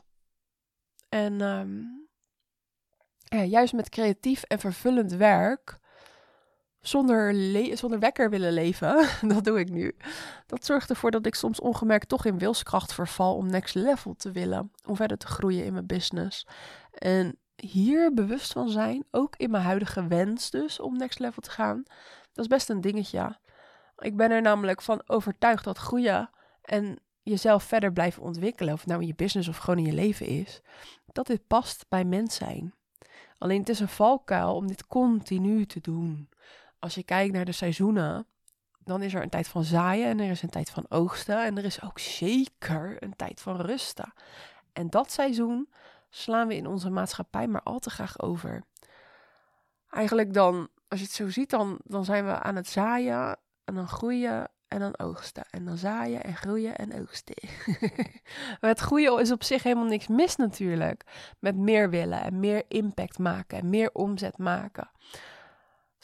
En 1.08 1.40
um, 1.40 2.08
ja, 3.24 3.42
juist 3.42 3.72
met 3.72 3.88
creatief 3.88 4.42
en 4.42 4.58
vervullend 4.58 5.12
werk 5.12 5.78
zonder, 6.86 7.34
zonder 7.76 7.98
wekker 7.98 8.30
willen 8.30 8.52
leven, 8.52 9.08
dat 9.34 9.44
doe 9.44 9.58
ik 9.58 9.70
nu. 9.70 9.96
Dat 10.46 10.64
zorgt 10.64 10.90
ervoor 10.90 11.10
dat 11.10 11.26
ik 11.26 11.34
soms 11.34 11.60
ongemerkt 11.60 12.08
toch 12.08 12.24
in 12.24 12.38
wilskracht 12.38 12.94
verval 12.94 13.34
om 13.34 13.50
next 13.50 13.74
level 13.74 14.14
te 14.14 14.30
willen, 14.30 14.70
om 14.86 14.96
verder 14.96 15.18
te 15.18 15.26
groeien 15.26 15.64
in 15.64 15.72
mijn 15.72 15.86
business. 15.86 16.46
En 16.92 17.38
hier 17.56 18.14
bewust 18.14 18.52
van 18.52 18.68
zijn, 18.68 19.04
ook 19.10 19.34
in 19.36 19.50
mijn 19.50 19.64
huidige 19.64 20.06
wens 20.06 20.50
dus 20.50 20.80
om 20.80 20.96
next 20.96 21.18
level 21.18 21.42
te 21.42 21.50
gaan, 21.50 21.82
dat 22.32 22.44
is 22.44 22.46
best 22.46 22.68
een 22.68 22.80
dingetje. 22.80 23.36
Ik 23.98 24.16
ben 24.16 24.30
er 24.30 24.42
namelijk 24.42 24.82
van 24.82 25.02
overtuigd 25.06 25.64
dat 25.64 25.78
groeien 25.78 26.30
en 26.62 26.98
jezelf 27.22 27.62
verder 27.62 27.92
blijven 27.92 28.22
ontwikkelen, 28.22 28.74
of 28.74 28.86
nou 28.86 29.00
in 29.00 29.06
je 29.06 29.14
business 29.14 29.48
of 29.48 29.56
gewoon 29.56 29.78
in 29.78 29.86
je 29.86 29.92
leven 29.92 30.26
is, 30.26 30.60
dat 31.12 31.26
dit 31.26 31.46
past 31.46 31.86
bij 31.88 32.04
mens 32.04 32.34
zijn. 32.34 32.74
Alleen 33.38 33.60
het 33.60 33.68
is 33.68 33.80
een 33.80 33.88
valkuil 33.88 34.54
om 34.54 34.66
dit 34.66 34.86
continu 34.86 35.66
te 35.66 35.80
doen 35.80 36.28
als 36.84 36.94
je 36.94 37.02
kijkt 37.02 37.32
naar 37.32 37.44
de 37.44 37.52
seizoenen, 37.52 38.26
dan 38.78 39.02
is 39.02 39.14
er 39.14 39.22
een 39.22 39.28
tijd 39.28 39.48
van 39.48 39.64
zaaien 39.64 40.08
en 40.08 40.20
er 40.20 40.30
is 40.30 40.42
een 40.42 40.50
tijd 40.50 40.70
van 40.70 40.86
oogsten. 40.88 41.44
En 41.44 41.58
er 41.58 41.64
is 41.64 41.82
ook 41.82 41.98
zeker 41.98 43.02
een 43.02 43.16
tijd 43.16 43.40
van 43.40 43.60
rusten. 43.60 44.12
En 44.72 44.90
dat 44.90 45.12
seizoen 45.12 45.68
slaan 46.10 46.48
we 46.48 46.56
in 46.56 46.66
onze 46.66 46.90
maatschappij 46.90 47.46
maar 47.46 47.62
al 47.62 47.78
te 47.78 47.90
graag 47.90 48.20
over. 48.20 48.64
Eigenlijk 49.90 50.34
dan, 50.34 50.68
als 50.88 51.00
je 51.00 51.06
het 51.06 51.14
zo 51.14 51.28
ziet, 51.28 51.50
dan, 51.50 51.78
dan 51.84 52.04
zijn 52.04 52.24
we 52.24 52.38
aan 52.38 52.56
het 52.56 52.68
zaaien 52.68 53.38
en 53.64 53.74
dan 53.74 53.88
groeien 53.88 54.50
en 54.68 54.78
dan 54.78 54.98
oogsten. 54.98 55.44
En 55.50 55.64
dan 55.64 55.76
zaaien 55.76 56.24
en 56.24 56.36
groeien 56.36 56.76
en 56.76 57.00
oogsten. 57.00 57.36
het 58.60 58.80
groeien 58.80 59.20
is 59.20 59.32
op 59.32 59.42
zich 59.42 59.62
helemaal 59.62 59.88
niks 59.88 60.06
mis 60.06 60.36
natuurlijk. 60.36 61.02
Met 61.38 61.56
meer 61.56 61.90
willen 61.90 62.22
en 62.22 62.40
meer 62.40 62.62
impact 62.68 63.18
maken 63.18 63.58
en 63.58 63.70
meer 63.70 63.90
omzet 63.92 64.38
maken. 64.38 64.90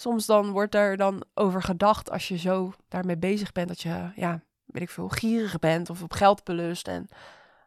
Soms 0.00 0.26
dan 0.26 0.50
wordt 0.50 0.74
er 0.74 0.96
dan 0.96 1.24
over 1.34 1.62
gedacht 1.62 2.10
als 2.10 2.28
je 2.28 2.38
zo 2.38 2.72
daarmee 2.88 3.18
bezig 3.18 3.52
bent 3.52 3.68
dat 3.68 3.80
je, 3.80 4.10
ja, 4.14 4.42
weet 4.64 4.82
ik 4.82 4.90
veel, 4.90 5.08
gierig 5.08 5.58
bent 5.58 5.90
of 5.90 6.02
op 6.02 6.12
geld 6.12 6.44
belust. 6.44 6.88
En 6.88 7.08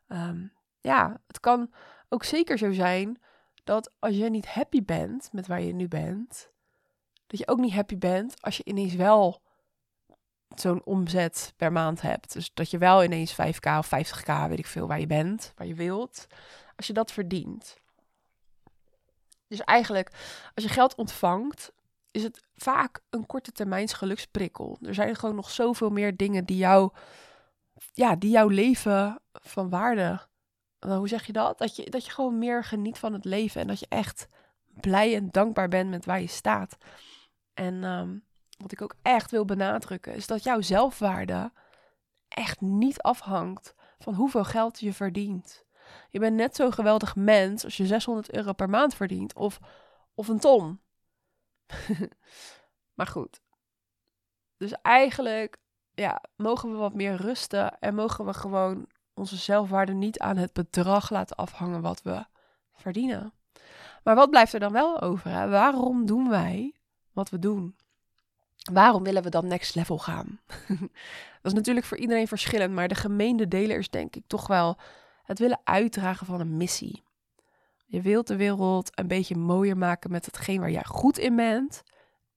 um, 0.08 0.54
ja, 0.82 1.22
het 1.28 1.40
kan 1.40 1.74
ook 2.10 2.24
zeker 2.24 2.58
zo 2.58 2.72
zijn 2.72 3.22
dat 3.64 3.92
als 4.00 4.16
je 4.16 4.30
niet 4.30 4.48
happy 4.48 4.84
bent 4.84 5.30
met 5.32 5.48
waar 5.48 5.62
je 5.62 5.74
nu 5.74 5.88
bent, 5.88 6.50
dat 7.28 7.40
je 7.40 7.48
ook 7.48 7.60
niet 7.60 7.74
happy 7.74 7.98
bent 7.98 8.42
als 8.42 8.58
je 8.58 8.64
ineens 8.66 8.96
wel 8.96 9.42
zo'n 10.56 10.86
omzet 10.86 11.54
per 11.58 11.72
maand 11.72 12.02
hebt. 12.02 12.34
Dus 12.34 12.54
dat 12.54 12.72
je 12.72 12.78
wel 12.78 13.04
ineens 13.04 13.34
5k 13.34 13.78
of 13.78 13.86
50k, 13.88 14.48
weet 14.48 14.60
ik 14.60 14.68
veel, 14.68 14.88
waar 14.88 15.00
je 15.00 15.08
bent, 15.08 15.54
waar 15.56 15.68
je 15.68 15.76
wilt, 15.76 16.28
als 16.76 16.88
je 16.88 16.94
dat 16.94 17.12
verdient. 17.12 17.78
Dus 19.48 19.60
eigenlijk, 19.60 20.10
als 20.54 20.64
je 20.64 20.70
geld 20.70 20.96
ontvangt, 20.96 21.72
is 22.14 22.24
het 22.24 22.44
vaak 22.56 23.02
een 23.10 23.26
korte 23.26 23.52
termijns 23.52 23.94
geluksprikkel. 23.94 24.78
Er 24.82 24.94
zijn 24.94 25.16
gewoon 25.16 25.36
nog 25.36 25.50
zoveel 25.50 25.90
meer 25.90 26.18
dingen 26.18 26.46
die 26.46 26.58
jou, 26.58 26.92
ja, 27.94 28.16
die 28.16 28.32
jouw 28.32 28.48
leven 28.48 29.20
van 29.32 29.70
waarde 29.70 30.28
hoe 30.90 31.08
zeg 31.08 31.26
je 31.26 31.34
dat? 31.34 31.58
Dat 31.58 31.76
je, 31.76 31.90
dat 31.90 32.06
je 32.06 32.12
gewoon 32.12 32.38
meer 32.38 32.64
geniet 32.64 33.00
van 33.00 33.14
het 33.14 33.26
leven 33.26 33.62
en 33.62 33.68
dat 33.68 33.80
je 33.80 33.86
echt 33.90 34.28
blij 34.66 35.16
en 35.16 35.30
dankbaar 35.32 35.68
bent 35.68 35.90
met 35.90 36.06
waar 36.06 36.22
je 36.22 36.28
staat. 36.28 36.78
En 37.54 37.84
ehm, 37.84 38.18
wat 38.58 38.72
ik 38.72 38.82
ook 38.82 38.96
echt 39.02 39.32
wil 39.32 39.46
benadrukken, 39.46 40.16
is 40.16 40.28
dat 40.28 40.44
jouw 40.44 40.62
zelfwaarde 40.62 41.52
echt 42.28 42.62
niet 42.62 43.02
afhangt 43.02 43.76
van 44.00 44.14
hoeveel 44.14 44.44
geld 44.44 44.80
je 44.80 44.94
verdient. 44.94 45.66
Je 46.10 46.20
bent 46.20 46.36
net 46.36 46.56
zo'n 46.56 46.74
geweldig 46.74 47.16
mens 47.16 47.64
als 47.64 47.78
je 47.78 47.86
600 47.86 48.34
euro 48.34 48.54
per 48.54 48.70
maand 48.70 48.96
verdient 48.96 49.36
of, 49.36 49.60
of 50.14 50.28
een 50.28 50.40
ton. 50.40 50.80
maar 52.98 53.08
goed. 53.08 53.42
Dus 54.58 54.72
eigenlijk 54.82 55.58
ja, 55.94 56.22
mogen 56.36 56.72
we 56.72 56.78
wat 56.78 56.94
meer 56.94 57.16
rusten 57.16 57.80
en 57.80 57.96
mogen 57.96 58.26
we 58.26 58.34
gewoon 58.34 58.88
onze 59.14 59.36
zelfwaarde 59.36 59.94
niet 59.94 60.20
aan 60.20 60.38
het 60.38 60.54
bedrag 60.54 61.10
laten 61.10 61.36
afhangen 61.36 61.82
wat 61.82 62.02
we 62.02 62.26
verdienen. 62.74 63.34
Maar 64.04 64.16
wat 64.16 64.30
blijft 64.30 64.54
er 64.54 64.60
dan 64.60 64.72
wel 64.72 65.02
over? 65.02 65.32
Hè? 65.32 65.50
Waarom 65.50 66.06
doen 66.06 66.30
wij 66.30 66.76
wat 67.12 67.30
we 67.30 67.40
doen? 67.40 67.76
Waarom 68.72 69.04
willen 69.04 69.24
we 69.24 69.30
dan 69.30 69.48
next 69.48 69.76
level 69.76 69.98
gaan? 69.98 70.40
dat 71.42 71.52
is 71.52 71.54
natuurlijk 71.54 71.86
voor 71.86 71.98
iedereen 71.98 72.28
verschillend, 72.28 72.74
maar 72.74 72.88
de 72.88 72.96
gemeende 72.96 73.48
deler 73.48 73.78
is 73.78 73.90
denk 73.90 74.16
ik 74.16 74.24
toch 74.28 74.48
wel 74.48 74.78
het 75.24 75.40
willen 75.40 75.62
uitdragen 75.64 76.26
van 76.26 76.40
een 76.40 76.58
missie. 76.58 77.04
Je 77.86 78.02
wilt 78.02 78.28
de 78.28 78.36
wereld 78.36 79.00
een 79.00 79.08
beetje 79.08 79.36
mooier 79.36 79.78
maken 79.78 80.12
met 80.12 80.26
hetgeen 80.26 80.60
waar 80.60 80.72
jij 80.72 80.84
goed 80.84 81.18
in 81.18 81.36
bent 81.36 81.84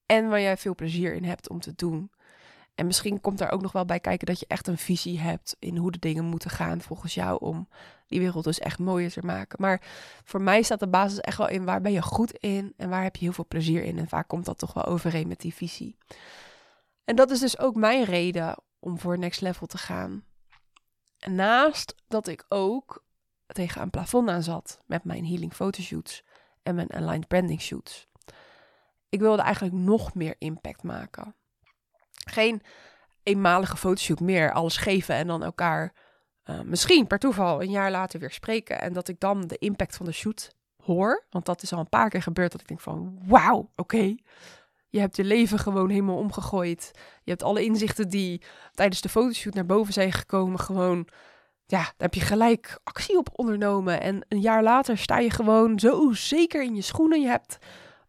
en 0.07 0.29
waar 0.29 0.41
jij 0.41 0.57
veel 0.57 0.75
plezier 0.75 1.15
in 1.15 1.25
hebt 1.25 1.49
om 1.49 1.61
te 1.61 1.73
doen. 1.77 2.11
En 2.77 2.87
misschien 2.87 3.21
komt 3.21 3.39
daar 3.39 3.53
ook 3.53 3.63
nog 3.63 3.73
wel 3.73 3.85
bij 3.85 4.01
kijken 4.01 4.27
dat 4.27 4.41
je 4.41 4.47
echt 4.49 4.67
een 4.67 4.79
visie 4.79 5.19
hebt 5.19 5.57
in 5.59 5.77
hoe 5.77 5.91
de 5.91 5.99
dingen 5.99 6.25
moeten 6.25 6.51
gaan 6.51 6.81
volgens 6.81 7.15
jou 7.15 7.39
om 7.41 7.69
die 8.07 8.21
wereld 8.21 8.45
dus 8.45 8.59
echt 8.59 8.79
mooier 8.79 9.11
te 9.11 9.23
maken. 9.23 9.61
Maar 9.61 9.81
voor 10.25 10.41
mij 10.41 10.63
staat 10.63 10.81
de 10.81 10.89
basis 10.89 11.21
echt 11.21 11.39
wel 11.39 11.49
in 11.49 11.65
waar 11.65 11.81
ben 11.81 11.93
je 11.93 12.03
goed 12.03 12.33
in 12.33 12.73
en 12.77 12.89
waar 12.89 13.03
heb 13.03 13.17
je 13.17 13.25
heel 13.25 13.33
veel 13.33 13.47
plezier 13.49 13.83
in. 13.83 13.99
En 13.99 14.09
vaak 14.09 14.29
komt 14.29 14.45
dat 14.45 14.59
toch 14.59 14.73
wel 14.73 14.85
overeen 14.85 15.29
met 15.29 15.41
die 15.41 15.55
visie. 15.55 15.97
En 17.05 17.17
dat 17.17 17.31
is 17.31 17.41
dus 17.41 17.59
ook 17.59 17.75
mijn 17.75 18.05
reden 18.05 18.57
om 18.79 18.99
voor 18.99 19.19
next 19.19 19.41
level 19.41 19.67
te 19.67 19.79
gaan. 19.79 20.25
Naast 21.19 21.95
dat 22.09 22.29
ik 22.29 22.45
ook 22.49 23.05
tegen 23.47 23.83
een 23.83 23.91
plafond 23.91 24.29
aan 24.29 24.43
zat 24.43 24.81
met 24.87 25.05
mijn 25.05 25.27
healing 25.27 25.55
fotoshoots 25.55 26.23
en 26.63 26.75
mijn 26.75 26.93
aligned 26.93 27.29
branding 27.29 27.61
shoots. 27.61 28.09
Ik 29.09 29.21
wilde 29.21 29.43
eigenlijk 29.43 29.75
nog 29.75 30.15
meer 30.15 30.35
impact 30.39 30.83
maken 30.83 31.35
geen 32.31 32.63
eenmalige 33.23 33.77
fotoshoot 33.77 34.21
meer, 34.21 34.53
alles 34.53 34.77
geven 34.77 35.15
en 35.15 35.27
dan 35.27 35.43
elkaar 35.43 35.93
uh, 36.45 36.61
misschien 36.61 37.07
per 37.07 37.19
toeval 37.19 37.63
een 37.63 37.71
jaar 37.71 37.91
later 37.91 38.21
weer 38.21 38.31
spreken. 38.31 38.81
En 38.81 38.93
dat 38.93 39.09
ik 39.09 39.21
dan 39.21 39.47
de 39.47 39.59
impact 39.59 39.97
van 39.97 40.07
de 40.07 40.13
shoot 40.13 40.55
hoor. 40.83 41.25
Want 41.31 41.45
dat 41.45 41.63
is 41.63 41.73
al 41.73 41.79
een 41.79 41.89
paar 41.89 42.09
keer 42.09 42.23
gebeurd 42.23 42.53
dat 42.53 42.61
ik 42.61 42.69
denk 42.69 42.81
van 42.81 43.19
wauw, 43.27 43.71
oké. 43.77 44.15
Je 44.89 45.01
hebt 45.01 45.17
je 45.17 45.25
leven 45.25 45.59
gewoon 45.59 45.89
helemaal 45.89 46.17
omgegooid. 46.17 46.91
Je 47.23 47.31
hebt 47.31 47.43
alle 47.43 47.65
inzichten 47.65 48.09
die 48.09 48.43
tijdens 48.73 49.01
de 49.01 49.09
fotoshoot 49.09 49.55
naar 49.55 49.67
boven 49.67 49.93
zijn 49.93 50.13
gekomen 50.13 50.61
gewoon... 50.61 51.09
Ja, 51.69 51.79
daar 51.79 51.95
heb 51.97 52.15
je 52.15 52.21
gelijk 52.21 52.79
actie 52.85 53.19
op 53.19 53.29
ondernomen. 53.33 54.01
En 54.01 54.25
een 54.29 54.41
jaar 54.41 54.63
later 54.63 54.99
sta 54.99 55.19
je 55.19 55.31
gewoon 55.31 55.79
zo 55.79 56.13
zeker 56.13 56.63
in 56.63 56.75
je 56.75 56.83
schoenen. 56.83 57.21
Je 57.21 57.29
hebt 57.29 57.59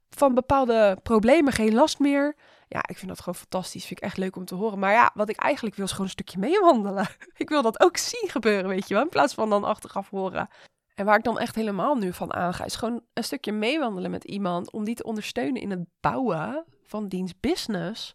van 0.09 0.33
bepaalde 0.33 0.97
problemen 1.03 1.53
geen 1.53 1.73
last 1.73 1.99
meer. 1.99 2.35
Ja, 2.67 2.87
ik 2.87 2.97
vind 2.97 3.07
dat 3.07 3.19
gewoon 3.19 3.35
fantastisch. 3.35 3.85
Vind 3.85 3.99
ik 3.99 4.05
echt 4.05 4.17
leuk 4.17 4.35
om 4.35 4.45
te 4.45 4.55
horen. 4.55 4.79
Maar 4.79 4.91
ja, 4.91 5.11
wat 5.13 5.29
ik 5.29 5.39
eigenlijk 5.39 5.75
wil 5.75 5.85
is 5.85 5.91
gewoon 5.91 6.05
een 6.05 6.11
stukje 6.11 6.39
meewandelen. 6.39 7.07
ik 7.43 7.49
wil 7.49 7.61
dat 7.61 7.79
ook 7.79 7.97
zien 7.97 8.29
gebeuren, 8.29 8.69
weet 8.69 8.87
je 8.87 8.93
wel. 8.93 9.03
In 9.03 9.09
plaats 9.09 9.33
van 9.33 9.49
dan 9.49 9.63
achteraf 9.63 10.09
horen. 10.09 10.49
En 10.95 11.05
waar 11.05 11.17
ik 11.17 11.23
dan 11.23 11.39
echt 11.39 11.55
helemaal 11.55 11.95
nu 11.95 12.13
van 12.13 12.33
aanga, 12.33 12.65
is 12.65 12.75
gewoon 12.75 13.01
een 13.13 13.23
stukje 13.23 13.51
meewandelen 13.51 14.11
met 14.11 14.23
iemand. 14.23 14.71
Om 14.71 14.83
die 14.83 14.95
te 14.95 15.03
ondersteunen 15.03 15.61
in 15.61 15.69
het 15.69 15.85
bouwen 15.99 16.65
van 16.83 17.07
diens 17.07 17.39
business. 17.39 18.13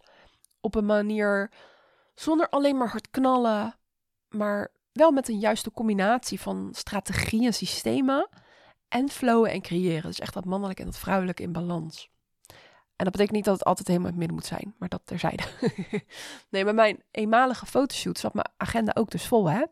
Op 0.61 0.75
een 0.75 0.87
manier 0.87 1.51
zonder 2.15 2.49
alleen 2.49 2.77
maar 2.77 2.89
hard 2.89 3.11
knallen. 3.11 3.77
Maar 4.29 4.71
wel 4.93 5.11
met 5.11 5.29
een 5.29 5.39
juiste 5.39 5.71
combinatie 5.71 6.41
van 6.41 6.69
strategieën 6.73 7.45
en 7.45 7.55
systemen. 7.55 8.29
En 8.89 9.09
flowen 9.09 9.51
en 9.51 9.63
creëren. 9.63 10.03
Dus 10.03 10.21
echt 10.21 10.35
dat 10.35 10.45
mannelijk 10.45 10.79
en 10.79 10.85
dat 10.85 10.99
vrouwelijk 10.99 11.41
in 11.41 11.53
balans. 11.53 12.11
En 12.97 13.09
dat 13.09 13.17
betekent 13.17 13.37
niet 13.37 13.45
dat 13.45 13.59
het 13.59 13.65
altijd 13.65 13.89
helemaal 13.89 14.11
in 14.11 14.19
het 14.19 14.29
midden 14.29 14.39
moet 14.39 14.59
zijn, 14.59 14.75
maar 14.79 14.89
dat 14.89 15.01
terzijde. 15.05 15.43
nee, 16.51 16.65
bij 16.65 16.73
mijn 16.73 17.03
eenmalige 17.11 17.67
fotoshoot 17.67 18.19
zat 18.19 18.35
mijn 18.35 18.51
agenda 18.57 18.93
ook 18.95 19.11
dus 19.11 19.27
vol, 19.27 19.51
hè. 19.51 19.65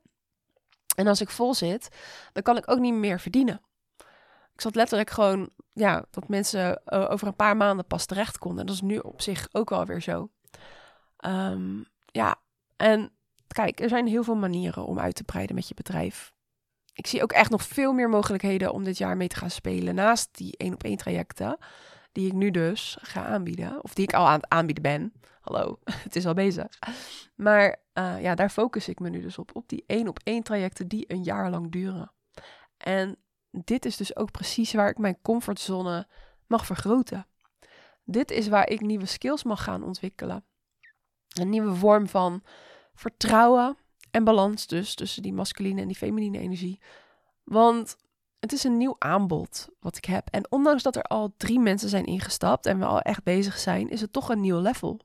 En 0.96 1.06
als 1.06 1.20
ik 1.20 1.30
vol 1.30 1.54
zit, 1.54 1.88
dan 2.32 2.42
kan 2.42 2.56
ik 2.56 2.70
ook 2.70 2.78
niet 2.78 2.94
meer 2.94 3.20
verdienen. 3.20 3.60
Ik 4.54 4.60
zat 4.60 4.74
letterlijk 4.74 5.10
gewoon, 5.10 5.50
ja, 5.72 6.04
dat 6.10 6.28
mensen 6.28 6.82
uh, 6.86 7.10
over 7.10 7.26
een 7.26 7.36
paar 7.36 7.56
maanden 7.56 7.86
pas 7.86 8.06
terecht 8.06 8.38
konden. 8.38 8.66
Dat 8.66 8.74
is 8.74 8.80
nu 8.80 8.98
op 8.98 9.20
zich 9.20 9.48
ook 9.52 9.70
wel 9.70 9.86
weer 9.86 10.02
zo. 10.02 10.30
Um, 11.26 11.86
ja, 12.06 12.36
en 12.76 13.12
kijk, 13.52 13.80
er 13.80 13.88
zijn 13.88 14.06
heel 14.06 14.24
veel 14.24 14.36
manieren 14.36 14.84
om 14.84 14.98
uit 14.98 15.14
te 15.14 15.24
breiden 15.24 15.54
met 15.54 15.68
je 15.68 15.74
bedrijf. 15.74 16.32
Ik 16.92 17.06
zie 17.06 17.22
ook 17.22 17.32
echt 17.32 17.50
nog 17.50 17.62
veel 17.62 17.92
meer 17.92 18.08
mogelijkheden 18.08 18.72
om 18.72 18.84
dit 18.84 18.98
jaar 18.98 19.16
mee 19.16 19.28
te 19.28 19.36
gaan 19.36 19.50
spelen. 19.50 19.94
Naast 19.94 20.36
die 20.36 20.56
één 20.56 20.74
op 20.74 20.82
één 20.82 20.96
trajecten 20.96 21.58
die 22.12 22.26
ik 22.26 22.32
nu 22.32 22.50
dus 22.50 22.98
ga 23.00 23.26
aanbieden. 23.26 23.84
Of 23.84 23.94
die 23.94 24.04
ik 24.04 24.14
al 24.14 24.26
aan 24.26 24.40
het 24.40 24.48
aanbieden 24.48 24.82
ben. 24.82 25.12
Hallo, 25.40 25.78
het 26.06 26.16
is 26.16 26.26
al 26.26 26.34
bezig. 26.34 26.66
Maar 27.34 27.76
uh, 27.94 28.22
ja, 28.22 28.34
daar 28.34 28.50
focus 28.50 28.88
ik 28.88 28.98
me 28.98 29.08
nu 29.08 29.20
dus 29.20 29.38
op. 29.38 29.56
Op 29.56 29.68
die 29.68 29.84
één 29.86 30.08
op 30.08 30.18
één 30.24 30.42
trajecten 30.42 30.88
die 30.88 31.04
een 31.12 31.22
jaar 31.22 31.50
lang 31.50 31.72
duren. 31.72 32.12
En 32.76 33.16
dit 33.50 33.84
is 33.84 33.96
dus 33.96 34.16
ook 34.16 34.30
precies 34.30 34.72
waar 34.72 34.88
ik 34.88 34.98
mijn 34.98 35.18
comfortzone 35.22 36.08
mag 36.46 36.66
vergroten. 36.66 37.26
Dit 38.04 38.30
is 38.30 38.48
waar 38.48 38.68
ik 38.68 38.80
nieuwe 38.80 39.06
skills 39.06 39.44
mag 39.44 39.64
gaan 39.64 39.82
ontwikkelen. 39.82 40.44
Een 41.28 41.48
nieuwe 41.48 41.74
vorm 41.74 42.08
van 42.08 42.42
vertrouwen 43.00 43.76
en 44.10 44.24
balans 44.24 44.66
dus 44.66 44.94
tussen 44.94 45.22
die 45.22 45.32
masculine 45.32 45.80
en 45.80 45.86
die 45.86 45.96
feminine 45.96 46.38
energie. 46.38 46.80
Want 47.44 47.96
het 48.40 48.52
is 48.52 48.64
een 48.64 48.76
nieuw 48.76 48.96
aanbod 48.98 49.68
wat 49.80 49.96
ik 49.96 50.04
heb. 50.04 50.28
En 50.30 50.50
ondanks 50.50 50.82
dat 50.82 50.96
er 50.96 51.02
al 51.02 51.34
drie 51.36 51.60
mensen 51.60 51.88
zijn 51.88 52.04
ingestapt 52.04 52.66
en 52.66 52.78
we 52.78 52.84
al 52.84 53.00
echt 53.00 53.22
bezig 53.22 53.58
zijn, 53.58 53.90
is 53.90 54.00
het 54.00 54.12
toch 54.12 54.28
een 54.28 54.40
nieuw 54.40 54.60
level. 54.60 55.00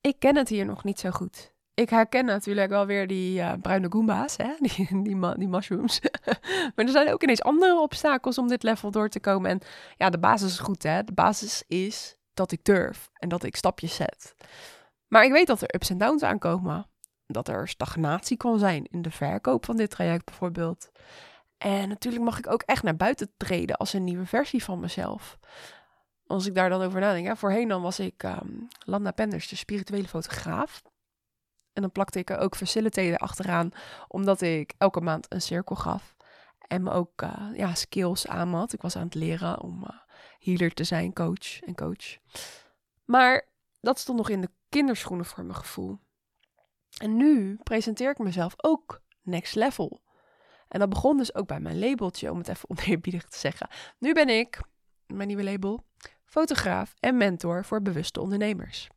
Ik 0.00 0.18
ken 0.18 0.36
het 0.36 0.48
hier 0.48 0.66
nog 0.66 0.84
niet 0.84 0.98
zo 0.98 1.10
goed. 1.10 1.52
Ik 1.74 1.90
herken 1.90 2.24
natuurlijk 2.24 2.70
wel 2.70 2.86
weer 2.86 3.06
die 3.06 3.38
uh, 3.38 3.52
bruine 3.62 3.86
Goomba's, 3.90 4.36
hè? 4.36 4.52
Die, 4.66 5.02
die, 5.02 5.36
die 5.36 5.48
mushrooms. 5.48 6.00
maar 6.74 6.84
er 6.84 6.90
zijn 6.90 7.12
ook 7.12 7.22
ineens 7.22 7.42
andere 7.42 7.80
obstakels 7.80 8.38
om 8.38 8.48
dit 8.48 8.62
level 8.62 8.90
door 8.90 9.08
te 9.08 9.20
komen. 9.20 9.50
En 9.50 9.60
ja, 9.96 10.10
de 10.10 10.18
basis 10.18 10.50
is 10.50 10.58
goed, 10.58 10.82
hè? 10.82 11.04
De 11.04 11.12
basis 11.12 11.64
is 11.66 12.16
dat 12.34 12.52
ik 12.52 12.64
durf 12.64 13.10
en 13.12 13.28
dat 13.28 13.42
ik 13.42 13.56
stapjes 13.56 13.94
zet. 13.94 14.34
Maar 15.08 15.24
ik 15.24 15.32
weet 15.32 15.46
dat 15.46 15.60
er 15.60 15.74
ups 15.74 15.90
en 15.90 15.98
downs 15.98 16.22
aankomen. 16.22 16.89
Dat 17.32 17.48
er 17.48 17.68
stagnatie 17.68 18.36
kan 18.36 18.58
zijn 18.58 18.84
in 18.84 19.02
de 19.02 19.10
verkoop 19.10 19.64
van 19.64 19.76
dit 19.76 19.90
traject 19.90 20.24
bijvoorbeeld. 20.24 20.90
En 21.58 21.88
natuurlijk 21.88 22.24
mag 22.24 22.38
ik 22.38 22.50
ook 22.50 22.62
echt 22.62 22.82
naar 22.82 22.96
buiten 22.96 23.32
treden 23.36 23.76
als 23.76 23.92
een 23.92 24.04
nieuwe 24.04 24.26
versie 24.26 24.64
van 24.64 24.80
mezelf. 24.80 25.38
Als 26.26 26.46
ik 26.46 26.54
daar 26.54 26.68
dan 26.68 26.82
over 26.82 27.00
nadenk. 27.00 27.36
Voorheen 27.36 27.68
dan 27.68 27.82
was 27.82 28.00
ik 28.00 28.22
um, 28.22 28.68
Landa 28.84 29.10
Penders, 29.10 29.48
de 29.48 29.56
spirituele 29.56 30.08
fotograaf. 30.08 30.82
En 31.72 31.82
dan 31.82 31.92
plakte 31.92 32.18
ik 32.18 32.30
er 32.30 32.38
ook 32.38 32.56
facilitator 32.56 33.16
achteraan, 33.16 33.70
omdat 34.08 34.40
ik 34.40 34.74
elke 34.78 35.00
maand 35.00 35.26
een 35.28 35.42
cirkel 35.42 35.76
gaf. 35.76 36.16
En 36.58 36.82
me 36.82 36.90
ook 36.90 37.22
uh, 37.22 37.50
ja, 37.54 37.74
skills 37.74 38.26
aanmat. 38.26 38.72
Ik 38.72 38.82
was 38.82 38.96
aan 38.96 39.04
het 39.04 39.14
leren 39.14 39.60
om 39.60 39.82
uh, 39.82 39.88
healer 40.38 40.74
te 40.74 40.84
zijn, 40.84 41.12
coach 41.12 41.60
en 41.60 41.74
coach. 41.74 42.16
Maar 43.04 43.48
dat 43.80 43.98
stond 43.98 44.18
nog 44.18 44.28
in 44.28 44.40
de 44.40 44.50
kinderschoenen 44.68 45.26
voor 45.26 45.44
mijn 45.44 45.58
gevoel. 45.58 45.98
En 46.98 47.16
nu 47.16 47.58
presenteer 47.62 48.10
ik 48.10 48.18
mezelf 48.18 48.54
ook 48.56 49.02
next 49.22 49.54
level. 49.54 50.00
En 50.68 50.78
dat 50.78 50.88
begon 50.88 51.16
dus 51.16 51.34
ook 51.34 51.46
bij 51.46 51.60
mijn 51.60 51.78
labeltje, 51.78 52.30
om 52.30 52.38
het 52.38 52.48
even 52.48 52.70
oneerbiedig 52.76 53.24
te 53.24 53.38
zeggen. 53.38 53.68
Nu 53.98 54.12
ben 54.12 54.28
ik, 54.28 54.60
mijn 55.06 55.28
nieuwe 55.28 55.44
label, 55.44 55.84
fotograaf 56.24 56.94
en 57.00 57.16
mentor 57.16 57.64
voor 57.64 57.82
bewuste 57.82 58.20
ondernemers. 58.20 58.88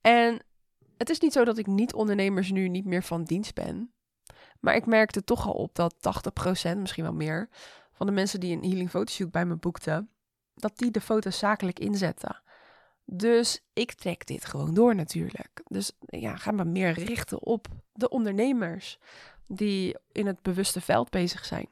En 0.00 0.42
het 0.96 1.10
is 1.10 1.20
niet 1.20 1.32
zo 1.32 1.44
dat 1.44 1.58
ik 1.58 1.66
niet-ondernemers 1.66 2.50
nu 2.50 2.68
niet 2.68 2.84
meer 2.84 3.02
van 3.02 3.24
dienst 3.24 3.54
ben. 3.54 3.92
Maar 4.60 4.74
ik 4.74 4.86
merkte 4.86 5.24
toch 5.24 5.46
al 5.46 5.52
op 5.52 5.74
dat 5.74 5.94
80%, 6.74 6.76
misschien 6.76 7.04
wel 7.04 7.12
meer, 7.12 7.48
van 7.92 8.06
de 8.06 8.12
mensen 8.12 8.40
die 8.40 8.56
een 8.56 8.62
healing 8.62 8.90
fotoshoot 8.90 9.30
bij 9.30 9.46
me 9.46 9.56
boekten, 9.56 10.10
dat 10.54 10.78
die 10.78 10.90
de 10.90 11.00
foto's 11.00 11.38
zakelijk 11.38 11.78
inzetten. 11.78 12.42
Dus 13.06 13.62
ik 13.72 13.92
trek 13.92 14.26
dit 14.26 14.44
gewoon 14.44 14.74
door 14.74 14.94
natuurlijk. 14.94 15.62
Dus 15.64 15.92
ja, 16.06 16.36
ga 16.36 16.50
me 16.50 16.64
meer 16.64 16.92
richten 16.92 17.42
op 17.42 17.66
de 17.92 18.08
ondernemers 18.08 18.98
die 19.46 19.96
in 20.12 20.26
het 20.26 20.42
bewuste 20.42 20.80
veld 20.80 21.10
bezig 21.10 21.44
zijn. 21.44 21.68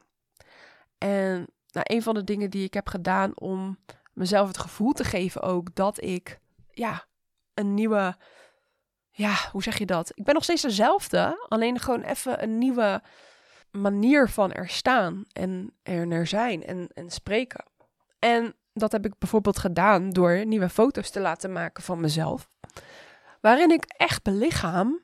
En 0.97 1.47
nou, 1.71 1.85
een 1.89 2.03
van 2.03 2.13
de 2.13 2.23
dingen 2.23 2.49
die 2.49 2.63
ik 2.63 2.73
heb 2.73 2.87
gedaan 2.87 3.39
om 3.39 3.77
mezelf 4.13 4.47
het 4.47 4.57
gevoel 4.57 4.91
te 4.91 5.03
geven 5.03 5.41
ook 5.41 5.75
dat 5.75 6.03
ik 6.03 6.39
ja, 6.71 7.05
een 7.53 7.73
nieuwe 7.73 8.17
ja, 9.15 9.49
hoe 9.51 9.63
zeg 9.63 9.77
je 9.77 9.85
dat? 9.85 10.11
Ik 10.13 10.23
ben 10.23 10.33
nog 10.33 10.43
steeds 10.43 10.61
dezelfde, 10.61 11.45
alleen 11.47 11.79
gewoon 11.79 12.01
even 12.01 12.43
een 12.43 12.57
nieuwe 12.57 13.01
manier 13.71 14.29
van 14.29 14.51
er 14.51 14.69
staan 14.69 15.25
en 15.31 15.73
er 15.83 16.07
naar 16.07 16.27
zijn 16.27 16.65
en, 16.65 16.89
en 16.93 17.09
spreken. 17.09 17.65
En 18.19 18.55
dat 18.77 18.91
heb 18.91 19.05
ik 19.05 19.17
bijvoorbeeld 19.17 19.59
gedaan 19.59 20.09
door 20.09 20.45
nieuwe 20.45 20.69
foto's 20.69 21.09
te 21.09 21.19
laten 21.19 21.51
maken 21.51 21.83
van 21.83 21.99
mezelf. 21.99 22.49
Waarin 23.41 23.71
ik 23.71 23.83
echt 23.85 24.23
belichaam, 24.23 25.01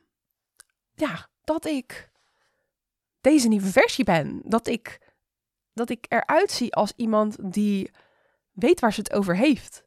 ja, 0.93 1.27
dat 1.43 1.65
ik 1.65 2.09
deze 3.21 3.47
nieuwe 3.47 3.67
versie 3.67 4.03
ben. 4.03 4.41
Dat 4.43 4.67
ik, 4.67 5.13
dat 5.73 5.89
ik 5.89 6.05
eruit 6.09 6.51
zie 6.51 6.73
als 6.73 6.93
iemand 6.95 7.53
die 7.53 7.91
weet 8.51 8.79
waar 8.79 8.93
ze 8.93 8.99
het 8.99 9.13
over 9.13 9.35
heeft. 9.35 9.83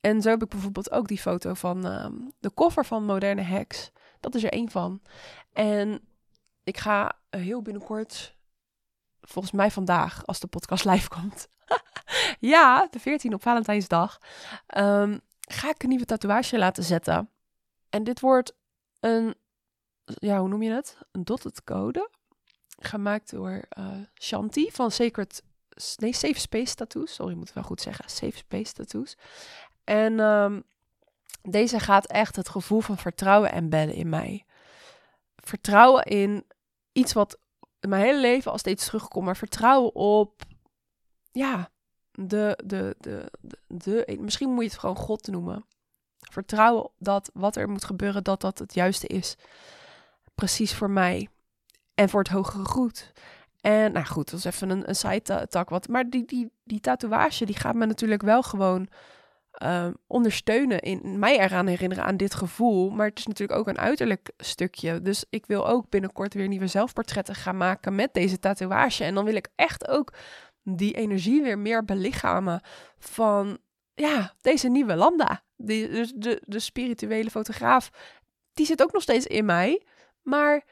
En 0.00 0.22
zo 0.22 0.28
heb 0.28 0.42
ik 0.42 0.48
bijvoorbeeld 0.48 0.90
ook 0.90 1.08
die 1.08 1.18
foto 1.20 1.54
van 1.54 1.86
ehm, 1.86 2.14
de 2.40 2.50
koffer 2.50 2.84
van 2.84 3.04
Moderne 3.04 3.42
Hacks. 3.42 3.90
Dat 4.20 4.34
is 4.34 4.44
er 4.44 4.52
één 4.52 4.70
van. 4.70 5.02
En 5.52 6.00
ik 6.64 6.78
ga 6.78 7.18
heel 7.30 7.62
binnenkort, 7.62 8.36
volgens 9.20 9.54
mij 9.54 9.70
vandaag, 9.70 10.26
als 10.26 10.40
de 10.40 10.46
podcast 10.46 10.84
live 10.90 11.08
komt. 11.08 11.48
ja, 12.54 12.88
de 12.90 12.98
14 13.00 13.34
op 13.34 13.42
Valentijnsdag. 13.42 14.18
Um, 14.76 15.20
ga 15.40 15.70
ik 15.70 15.82
een 15.82 15.88
nieuwe 15.88 16.04
tatoeage 16.04 16.58
laten 16.58 16.84
zetten. 16.84 17.30
En 17.90 18.04
dit 18.04 18.20
wordt 18.20 18.54
een, 19.00 19.34
ja, 20.04 20.38
hoe 20.38 20.48
noem 20.48 20.62
je 20.62 20.70
het? 20.70 20.96
Een 21.12 21.24
dotted 21.24 21.64
code. 21.64 22.10
Gemaakt 22.78 23.30
door 23.30 23.62
uh, 23.78 23.86
Shanti 24.14 24.70
van 24.70 24.90
Sacred 24.90 25.42
nee, 25.96 26.12
Safe 26.12 26.40
Space 26.40 26.74
Tattoos. 26.74 27.14
Sorry, 27.14 27.34
moet 27.34 27.52
wel 27.52 27.62
goed 27.62 27.80
zeggen. 27.80 28.04
Safe 28.08 28.36
Space 28.36 28.72
Tattoos. 28.72 29.16
En 29.84 30.20
um, 30.20 30.62
deze 31.42 31.78
gaat 31.78 32.06
echt 32.06 32.36
het 32.36 32.48
gevoel 32.48 32.80
van 32.80 32.98
vertrouwen 32.98 33.52
embedden 33.52 33.94
in 33.94 34.08
mij. 34.08 34.44
Vertrouwen 35.36 36.04
in 36.04 36.44
iets 36.92 37.12
wat 37.12 37.38
in 37.80 37.88
mijn 37.88 38.04
hele 38.04 38.20
leven 38.20 38.52
al 38.52 38.58
steeds 38.58 38.84
terugkomt, 38.84 39.24
maar 39.24 39.36
vertrouwen 39.36 39.94
op, 39.94 40.42
ja, 41.32 41.70
de, 42.12 42.58
de, 42.64 42.96
de, 42.98 43.30
de, 43.66 44.18
misschien 44.20 44.50
moet 44.50 44.64
je 44.64 44.70
het 44.70 44.78
gewoon 44.78 44.96
God 44.96 45.26
noemen. 45.26 45.64
Vertrouwen 46.18 46.90
dat 46.98 47.30
wat 47.34 47.56
er 47.56 47.68
moet 47.68 47.84
gebeuren, 47.84 48.24
dat 48.24 48.40
dat 48.40 48.58
het 48.58 48.74
juiste 48.74 49.06
is. 49.06 49.36
Precies 50.34 50.74
voor 50.74 50.90
mij. 50.90 51.28
En 51.94 52.08
voor 52.08 52.20
het 52.20 52.32
hogere 52.32 52.64
goed. 52.64 53.12
En 53.60 53.92
nou 53.92 54.06
goed, 54.06 54.30
dat 54.30 54.38
is 54.38 54.44
even 54.44 54.70
een, 54.70 54.88
een 54.88 54.94
side-tak. 54.94 55.68
Wat, 55.68 55.88
maar 55.88 56.10
die, 56.10 56.24
die, 56.24 56.52
die 56.64 56.80
tatoeage, 56.80 57.46
die 57.46 57.56
gaat 57.56 57.74
me 57.74 57.86
natuurlijk 57.86 58.22
wel 58.22 58.42
gewoon 58.42 58.88
uh, 59.62 59.86
ondersteunen. 60.06 60.80
In 60.80 61.18
mij 61.18 61.38
eraan 61.38 61.66
herinneren 61.66 62.04
aan 62.04 62.16
dit 62.16 62.34
gevoel. 62.34 62.90
Maar 62.90 63.06
het 63.06 63.18
is 63.18 63.26
natuurlijk 63.26 63.58
ook 63.58 63.68
een 63.68 63.78
uiterlijk 63.78 64.30
stukje. 64.36 65.02
Dus 65.02 65.24
ik 65.30 65.46
wil 65.46 65.68
ook 65.68 65.88
binnenkort 65.88 66.34
weer 66.34 66.48
nieuwe 66.48 66.66
zelfportretten 66.66 67.34
gaan 67.34 67.56
maken 67.56 67.94
met 67.94 68.14
deze 68.14 68.38
tatoeage. 68.38 69.04
En 69.04 69.14
dan 69.14 69.24
wil 69.24 69.34
ik 69.34 69.48
echt 69.54 69.88
ook 69.88 70.12
die 70.62 70.94
energie 70.94 71.42
weer 71.42 71.58
meer 71.58 71.84
belichamen 71.84 72.60
van 72.98 73.58
ja, 73.94 74.34
deze 74.40 74.68
nieuwe 74.68 74.94
Lambda. 74.94 75.42
Dus 75.56 76.12
de, 76.16 76.42
de 76.46 76.58
spirituele 76.58 77.30
fotograaf, 77.30 77.90
die 78.52 78.66
zit 78.66 78.82
ook 78.82 78.92
nog 78.92 79.02
steeds 79.02 79.26
in 79.26 79.44
mij. 79.44 79.82
Maar 80.22 80.64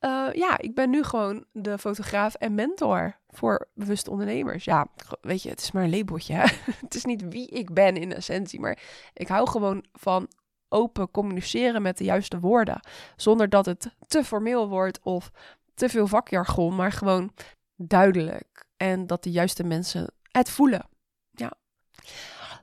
uh, 0.00 0.28
ja, 0.32 0.58
ik 0.58 0.74
ben 0.74 0.90
nu 0.90 1.02
gewoon 1.02 1.44
de 1.52 1.78
fotograaf 1.78 2.34
en 2.34 2.54
mentor 2.54 3.16
voor 3.28 3.68
bewuste 3.74 4.10
ondernemers. 4.10 4.64
Ja, 4.64 4.86
weet 5.20 5.42
je, 5.42 5.48
het 5.48 5.60
is 5.60 5.72
maar 5.72 5.82
een 5.82 5.96
labeltje. 5.96 6.34
het 6.84 6.94
is 6.94 7.04
niet 7.04 7.28
wie 7.28 7.48
ik 7.48 7.72
ben 7.72 7.96
in 7.96 8.12
essentie, 8.12 8.60
maar 8.60 8.78
ik 9.12 9.28
hou 9.28 9.48
gewoon 9.48 9.84
van 9.92 10.28
open 10.68 11.10
communiceren 11.10 11.82
met 11.82 11.98
de 11.98 12.04
juiste 12.04 12.40
woorden. 12.40 12.80
Zonder 13.16 13.48
dat 13.48 13.66
het 13.66 13.94
te 14.06 14.24
formeel 14.24 14.68
wordt 14.68 15.00
of 15.02 15.30
te 15.74 15.88
veel 15.88 16.06
vakjargon, 16.06 16.74
maar 16.74 16.92
gewoon 16.92 17.32
duidelijk. 17.76 18.63
En 18.76 19.06
dat 19.06 19.22
de 19.22 19.30
juiste 19.30 19.64
mensen 19.64 20.12
het 20.30 20.50
voelen. 20.50 20.88
Ja. 21.30 21.52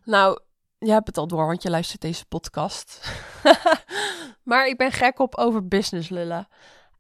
Nou, 0.04 0.40
je 0.78 0.92
hebt 0.92 1.08
het 1.08 1.18
al 1.18 1.28
door, 1.28 1.46
want 1.46 1.64
je 1.64 1.70
luistert 1.70 2.02
deze 2.02 2.26
podcast. 2.26 3.12
maar 4.44 4.68
ik 4.68 4.78
ben 4.78 4.92
gek 4.92 5.20
op 5.20 5.36
over 5.36 5.68
business 5.68 6.10
lullen. 6.10 6.48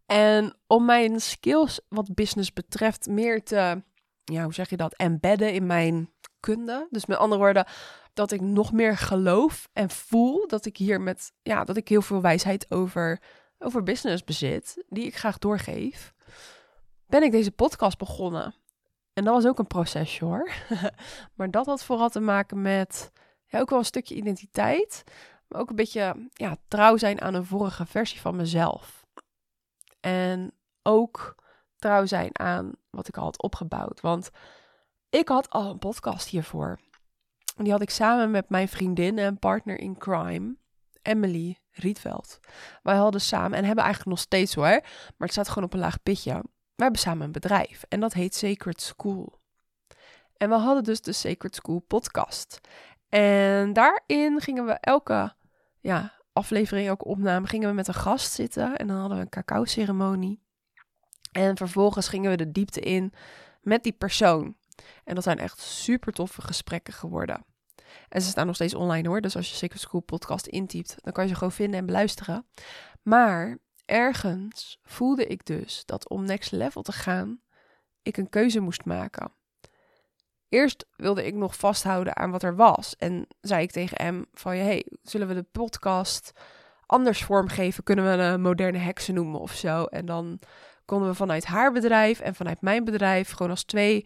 En 0.06 0.56
om 0.68 0.86
mijn 0.86 1.20
skills 1.20 1.80
wat 1.90 2.14
business 2.14 2.54
betreft 2.54 3.08
meer 3.08 3.44
te, 3.44 3.84
ja, 4.24 4.44
hoe 4.44 4.54
zeg 4.54 4.70
je 4.70 4.78
dat, 4.78 4.96
embedden 4.96 5.54
in 5.54 5.66
mijn 5.66 6.14
kunde. 6.40 6.88
Dus 6.90 7.06
met 7.06 7.18
andere 7.18 7.42
woorden, 7.42 7.66
dat 8.14 8.32
ik 8.32 8.42
nog 8.42 8.72
meer 8.72 8.98
geloof 8.98 9.70
en 9.74 9.90
voel 9.90 10.48
dat 10.48 10.66
ik 10.66 10.78
hier 10.78 11.02
met, 11.02 11.32
ja, 11.42 11.64
dat 11.64 11.78
ik 11.78 11.88
heel 11.88 12.02
veel 12.02 12.22
wijsheid 12.22 12.72
over, 12.72 13.22
over 13.60 13.84
business 13.84 14.24
bezit, 14.24 14.84
die 14.88 15.06
ik 15.06 15.18
graag 15.18 15.38
doorgeef, 15.38 16.14
ben 17.08 17.24
ik 17.24 17.32
deze 17.32 17.52
podcast 17.52 17.98
begonnen. 17.98 18.56
En 19.22 19.28
dat 19.28 19.36
was 19.36 19.48
ook 19.48 19.60
een 19.60 19.68
procesje 19.68 20.26
hoor. 20.26 20.52
maar 21.36 21.52
dat 21.52 21.66
had 21.66 21.84
vooral 21.84 22.10
te 22.10 22.20
maken 22.20 22.62
met 22.62 23.12
ja, 23.46 23.60
ook 23.60 23.70
wel 23.70 23.80
een 23.80 23.86
stukje 23.86 24.16
identiteit, 24.16 25.04
maar 25.48 25.62
ook 25.62 25.70
een 25.70 25.76
beetje 25.76 26.30
ja, 26.34 26.58
trouw 26.68 26.98
zijn 26.98 27.22
aan 27.22 27.34
een 27.34 27.46
vorige 27.46 27.86
versie 27.86 28.20
van 28.20 28.36
mezelf. 28.36 29.06
En 30.00 30.52
ook 30.82 31.36
trouw 31.76 32.06
zijn 32.06 32.40
aan 32.40 32.72
wat 32.90 33.08
ik 33.08 33.18
al 33.18 33.24
had 33.24 33.42
opgebouwd. 33.42 34.02
Want 34.02 34.30
ik 35.10 35.28
had 35.28 35.50
al 35.50 35.70
een 35.70 35.80
podcast 35.80 36.28
hiervoor. 36.28 36.80
En 37.56 37.64
die 37.64 37.74
had 37.74 37.82
ik 37.82 37.90
samen 37.90 38.32
met 38.32 38.50
mijn 38.50 38.68
vriendin 38.68 39.18
en 39.18 39.40
partner 39.40 39.80
in 39.80 39.98
crime, 39.98 40.56
Emily 41.02 41.58
Rietveld. 41.72 42.40
Wij 42.84 42.96
hadden 42.96 43.22
samen, 43.22 43.58
en 43.58 43.66
hebben 43.66 43.84
eigenlijk 43.84 44.16
nog 44.16 44.26
steeds 44.26 44.56
hoor, 44.56 44.82
maar 44.82 45.14
het 45.18 45.32
staat 45.32 45.50
gewoon 45.50 45.64
op 45.64 45.74
een 45.74 45.80
laag 45.80 46.04
pitje. 46.04 46.44
We 46.82 46.88
hebben 46.88 47.06
samen 47.06 47.26
een 47.26 47.32
bedrijf 47.32 47.84
en 47.90 48.00
dat 48.00 48.14
heet 48.14 48.36
Sacred 48.36 48.82
School. 48.82 49.40
En 50.38 50.50
we 50.50 50.56
hadden 50.56 50.84
dus 50.84 51.02
de 51.02 51.12
Sacred 51.12 51.56
School 51.56 51.80
podcast. 51.80 52.62
En 53.10 53.74
daarin 53.74 54.42
gingen 54.42 54.66
we 54.66 54.72
elke 54.72 55.34
ja, 55.80 56.14
aflevering, 56.34 56.90
ook 56.90 57.06
opname, 57.06 57.48
gingen 57.48 57.70
we 57.70 57.76
met 57.76 57.88
een 57.88 57.94
gast 57.94 58.32
zitten. 58.32 58.78
En 58.78 58.88
dan 58.88 58.98
hadden 58.98 59.18
we 59.18 59.24
een 59.24 59.30
cacao-ceremonie. 59.30 60.42
En 61.32 61.58
vervolgens 61.58 62.08
gingen 62.08 62.30
we 62.32 62.38
de 62.38 62.52
diepte 62.52 62.80
in 62.80 63.14
met 63.62 63.84
die 63.84 63.94
persoon. 63.94 64.56
En 65.04 65.16
dat 65.16 65.24
zijn 65.24 65.40
echt 65.40 65.60
super 65.60 66.14
toffe 66.14 66.42
gesprekken 66.42 66.94
geworden. 66.94 67.46
En 68.10 68.22
ze 68.22 68.30
staan 68.30 68.46
nog 68.46 68.56
steeds 68.56 68.74
online 68.74 69.08
hoor. 69.08 69.22
Dus 69.22 69.36
als 69.36 69.50
je 69.50 69.56
Secret 69.56 69.82
School 69.82 70.02
podcast 70.02 70.46
intypt, 70.46 70.96
dan 71.04 71.14
kan 71.14 71.24
je 71.24 71.30
ze 71.30 71.36
gewoon 71.36 71.54
vinden 71.54 71.80
en 71.80 71.86
beluisteren. 71.86 72.46
Maar 73.02 73.58
ergens 73.86 74.80
voelde 74.84 75.26
ik 75.26 75.46
dus 75.46 75.86
dat 75.86 76.10
om 76.10 76.26
next 76.26 76.52
level 76.52 76.82
te 76.82 76.92
gaan, 76.92 77.42
ik 78.02 78.18
een 78.18 78.30
keuze 78.30 78.60
moest 78.60 78.86
maken. 78.86 79.32
Eerst 80.50 80.86
wilde 80.96 81.26
ik 81.26 81.34
nog 81.34 81.56
vasthouden 81.56 82.16
aan 82.16 82.32
wat 82.32 82.44
er 82.44 82.56
was. 82.56 82.96
En 82.96 83.28
zei 83.42 83.64
ik 83.64 83.72
tegen 83.72 84.02
hem 84.02 84.26
van, 84.34 84.52
hey, 84.52 84.86
zullen 85.04 85.28
we 85.28 85.34
de 85.34 85.46
podcast 85.52 86.32
anders 86.86 87.24
vormgeven? 87.24 87.84
Kunnen 87.84 88.06
we 88.06 88.24
een 88.24 88.42
moderne 88.42 88.78
heksen 88.78 89.14
noemen 89.14 89.40
of 89.40 89.54
zo? 89.54 89.84
En 89.84 90.06
dan 90.06 90.40
konden 90.86 91.10
we 91.10 91.16
vanuit 91.16 91.46
haar 91.46 91.72
bedrijf 91.72 92.20
en 92.20 92.36
vanuit 92.36 92.62
mijn 92.62 92.84
bedrijf, 92.84 93.32
gewoon 93.32 93.52
als 93.52 93.64
twee 93.64 94.06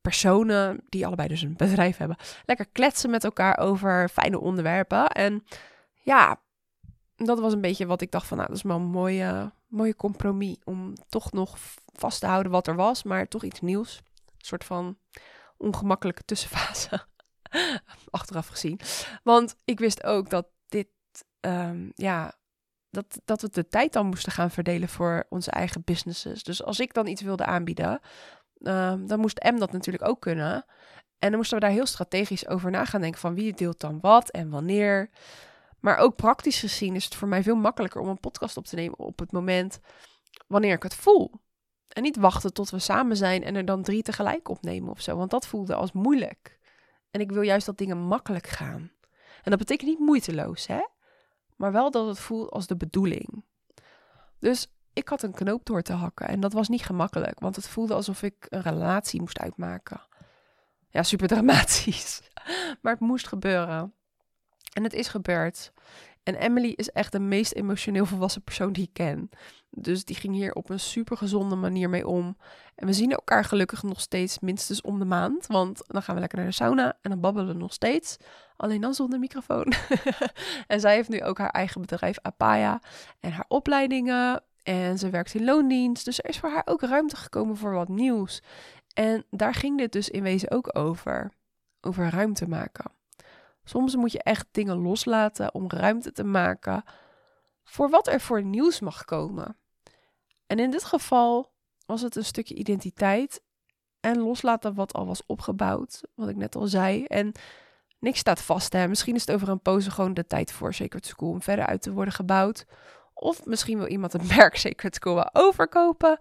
personen, 0.00 0.80
die 0.88 1.06
allebei 1.06 1.28
dus 1.28 1.42
een 1.42 1.56
bedrijf 1.56 1.96
hebben, 1.96 2.16
lekker 2.44 2.66
kletsen 2.72 3.10
met 3.10 3.24
elkaar 3.24 3.58
over 3.58 4.08
fijne 4.08 4.40
onderwerpen. 4.40 5.08
En 5.08 5.44
ja, 6.02 6.40
dat 7.26 7.40
was 7.40 7.52
een 7.52 7.60
beetje 7.60 7.86
wat 7.86 8.00
ik 8.00 8.10
dacht 8.10 8.26
van, 8.26 8.36
nou, 8.36 8.48
dat 8.48 8.58
is 8.58 8.62
wel 8.62 8.76
een 8.76 8.82
mooie, 8.82 9.52
mooie 9.66 9.96
compromis 9.96 10.56
om 10.64 10.92
toch 11.08 11.32
nog 11.32 11.58
vast 11.92 12.20
te 12.20 12.26
houden 12.26 12.52
wat 12.52 12.66
er 12.66 12.76
was, 12.76 13.02
maar 13.02 13.28
toch 13.28 13.44
iets 13.44 13.60
nieuws. 13.60 13.96
Een 13.96 14.44
soort 14.44 14.64
van 14.64 14.98
ongemakkelijke 15.56 16.24
tussenfase, 16.24 17.00
achteraf 18.10 18.46
gezien. 18.46 18.80
Want 19.22 19.56
ik 19.64 19.78
wist 19.78 20.04
ook 20.04 20.30
dat 20.30 20.46
dit, 20.68 20.88
ehm, 21.40 21.88
ja, 21.94 22.32
dat, 22.90 23.20
dat 23.24 23.40
we 23.40 23.48
de 23.50 23.68
tijd 23.68 23.92
dan 23.92 24.06
moesten 24.06 24.32
gaan 24.32 24.50
verdelen 24.50 24.88
voor 24.88 25.26
onze 25.28 25.50
eigen 25.50 25.82
businesses. 25.84 26.42
Dus 26.42 26.62
als 26.62 26.80
ik 26.80 26.94
dan 26.94 27.06
iets 27.06 27.22
wilde 27.22 27.44
aanbieden, 27.44 28.00
ehm, 28.62 29.06
dan 29.06 29.20
moest 29.20 29.42
M 29.42 29.58
dat 29.58 29.72
natuurlijk 29.72 30.08
ook 30.08 30.20
kunnen. 30.20 30.64
En 31.18 31.28
dan 31.28 31.36
moesten 31.36 31.58
we 31.58 31.64
daar 31.64 31.74
heel 31.74 31.86
strategisch 31.86 32.48
over 32.48 32.70
na 32.70 32.84
gaan 32.84 33.00
denken 33.00 33.20
van 33.20 33.34
wie 33.34 33.54
deelt 33.54 33.80
dan 33.80 34.00
wat 34.00 34.30
en 34.30 34.50
wanneer. 34.50 35.10
Maar 35.80 35.96
ook 35.96 36.16
praktisch 36.16 36.60
gezien 36.60 36.94
is 36.94 37.04
het 37.04 37.14
voor 37.14 37.28
mij 37.28 37.42
veel 37.42 37.56
makkelijker 37.56 38.00
om 38.00 38.08
een 38.08 38.20
podcast 38.20 38.56
op 38.56 38.64
te 38.64 38.74
nemen 38.74 38.98
op 38.98 39.18
het 39.18 39.32
moment 39.32 39.80
wanneer 40.46 40.74
ik 40.74 40.82
het 40.82 40.94
voel. 40.94 41.32
En 41.88 42.02
niet 42.02 42.16
wachten 42.16 42.52
tot 42.52 42.70
we 42.70 42.78
samen 42.78 43.16
zijn 43.16 43.44
en 43.44 43.54
er 43.54 43.64
dan 43.64 43.82
drie 43.82 44.02
tegelijk 44.02 44.48
opnemen 44.48 44.90
of 44.90 45.00
zo. 45.00 45.16
Want 45.16 45.30
dat 45.30 45.46
voelde 45.46 45.74
als 45.74 45.92
moeilijk. 45.92 46.58
En 47.10 47.20
ik 47.20 47.32
wil 47.32 47.42
juist 47.42 47.66
dat 47.66 47.78
dingen 47.78 47.98
makkelijk 47.98 48.46
gaan. 48.46 48.92
En 49.42 49.50
dat 49.50 49.58
betekent 49.58 49.90
niet 49.90 49.98
moeiteloos, 49.98 50.66
hè? 50.66 50.80
Maar 51.56 51.72
wel 51.72 51.90
dat 51.90 52.06
het 52.06 52.18
voelt 52.18 52.50
als 52.50 52.66
de 52.66 52.76
bedoeling. 52.76 53.44
Dus 54.38 54.72
ik 54.92 55.08
had 55.08 55.22
een 55.22 55.32
knoop 55.32 55.64
door 55.66 55.82
te 55.82 55.92
hakken. 55.92 56.28
En 56.28 56.40
dat 56.40 56.52
was 56.52 56.68
niet 56.68 56.82
gemakkelijk, 56.82 57.40
want 57.40 57.56
het 57.56 57.68
voelde 57.68 57.94
alsof 57.94 58.22
ik 58.22 58.46
een 58.48 58.62
relatie 58.62 59.20
moest 59.20 59.38
uitmaken. 59.38 60.00
Ja, 60.90 61.02
super 61.02 61.28
dramatisch. 61.28 62.20
Maar 62.82 62.92
het 62.92 63.00
moest 63.00 63.26
gebeuren. 63.26 63.94
En 64.72 64.82
het 64.82 64.92
is 64.92 65.08
gebeurd. 65.08 65.72
En 66.28 66.34
Emily 66.34 66.72
is 66.76 66.90
echt 66.90 67.12
de 67.12 67.20
meest 67.20 67.52
emotioneel 67.52 68.06
volwassen 68.06 68.42
persoon 68.42 68.72
die 68.72 68.84
ik 68.84 68.92
ken. 68.92 69.30
Dus 69.70 70.04
die 70.04 70.16
ging 70.16 70.34
hier 70.34 70.52
op 70.52 70.70
een 70.70 70.80
super 70.80 71.16
gezonde 71.16 71.56
manier 71.56 71.90
mee 71.90 72.06
om. 72.06 72.36
En 72.74 72.86
we 72.86 72.92
zien 72.92 73.12
elkaar 73.12 73.44
gelukkig 73.44 73.82
nog 73.82 74.00
steeds 74.00 74.38
minstens 74.38 74.80
om 74.80 74.98
de 74.98 75.04
maand. 75.04 75.46
Want 75.46 75.82
dan 75.86 76.02
gaan 76.02 76.14
we 76.14 76.20
lekker 76.20 76.38
naar 76.38 76.46
de 76.46 76.54
sauna 76.54 76.98
en 77.02 77.10
dan 77.10 77.20
babbelen 77.20 77.48
we 77.48 77.60
nog 77.60 77.72
steeds. 77.72 78.16
Alleen 78.56 78.80
dan 78.80 78.94
zonder 78.94 79.18
microfoon. 79.18 79.72
en 80.66 80.80
zij 80.80 80.94
heeft 80.94 81.08
nu 81.08 81.22
ook 81.22 81.38
haar 81.38 81.50
eigen 81.50 81.80
bedrijf 81.80 82.18
Apaya 82.22 82.80
en 83.20 83.30
haar 83.30 83.46
opleidingen. 83.48 84.42
En 84.62 84.98
ze 84.98 85.10
werkt 85.10 85.34
in 85.34 85.44
loondienst. 85.44 86.04
Dus 86.04 86.18
er 86.18 86.28
is 86.28 86.38
voor 86.38 86.50
haar 86.50 86.62
ook 86.64 86.82
ruimte 86.82 87.16
gekomen 87.16 87.56
voor 87.56 87.72
wat 87.72 87.88
nieuws. 87.88 88.42
En 88.94 89.24
daar 89.30 89.54
ging 89.54 89.78
dit 89.78 89.92
dus 89.92 90.08
in 90.08 90.22
wezen 90.22 90.50
ook 90.50 90.78
over. 90.78 91.32
Over 91.80 92.10
ruimte 92.10 92.48
maken. 92.48 92.97
Soms 93.68 93.96
moet 93.96 94.12
je 94.12 94.22
echt 94.22 94.46
dingen 94.50 94.76
loslaten 94.76 95.54
om 95.54 95.70
ruimte 95.70 96.12
te 96.12 96.24
maken 96.24 96.84
voor 97.64 97.90
wat 97.90 98.06
er 98.06 98.20
voor 98.20 98.42
nieuws 98.42 98.80
mag 98.80 99.04
komen. 99.04 99.56
En 100.46 100.58
in 100.58 100.70
dit 100.70 100.84
geval 100.84 101.52
was 101.86 102.00
het 102.00 102.16
een 102.16 102.24
stukje 102.24 102.54
identiteit 102.54 103.42
en 104.00 104.18
loslaten 104.18 104.74
wat 104.74 104.92
al 104.92 105.06
was 105.06 105.26
opgebouwd, 105.26 106.00
wat 106.14 106.28
ik 106.28 106.36
net 106.36 106.56
al 106.56 106.66
zei. 106.66 107.04
En 107.04 107.32
niks 107.98 108.18
staat 108.18 108.42
vast. 108.42 108.72
Hè? 108.72 108.88
Misschien 108.88 109.14
is 109.14 109.26
het 109.26 109.34
over 109.34 109.48
een 109.48 109.62
pose 109.62 109.90
gewoon 109.90 110.14
de 110.14 110.26
tijd 110.26 110.52
voor 110.52 110.74
Sacred 110.74 111.06
School 111.06 111.30
om 111.30 111.42
verder 111.42 111.66
uit 111.66 111.82
te 111.82 111.92
worden 111.92 112.14
gebouwd. 112.14 112.66
Of 113.14 113.46
misschien 113.46 113.78
wil 113.78 113.86
iemand 113.86 114.12
het 114.12 114.28
merk 114.36 114.56
Sacred 114.56 114.94
School 114.94 115.14
wel 115.14 115.30
overkopen. 115.32 116.18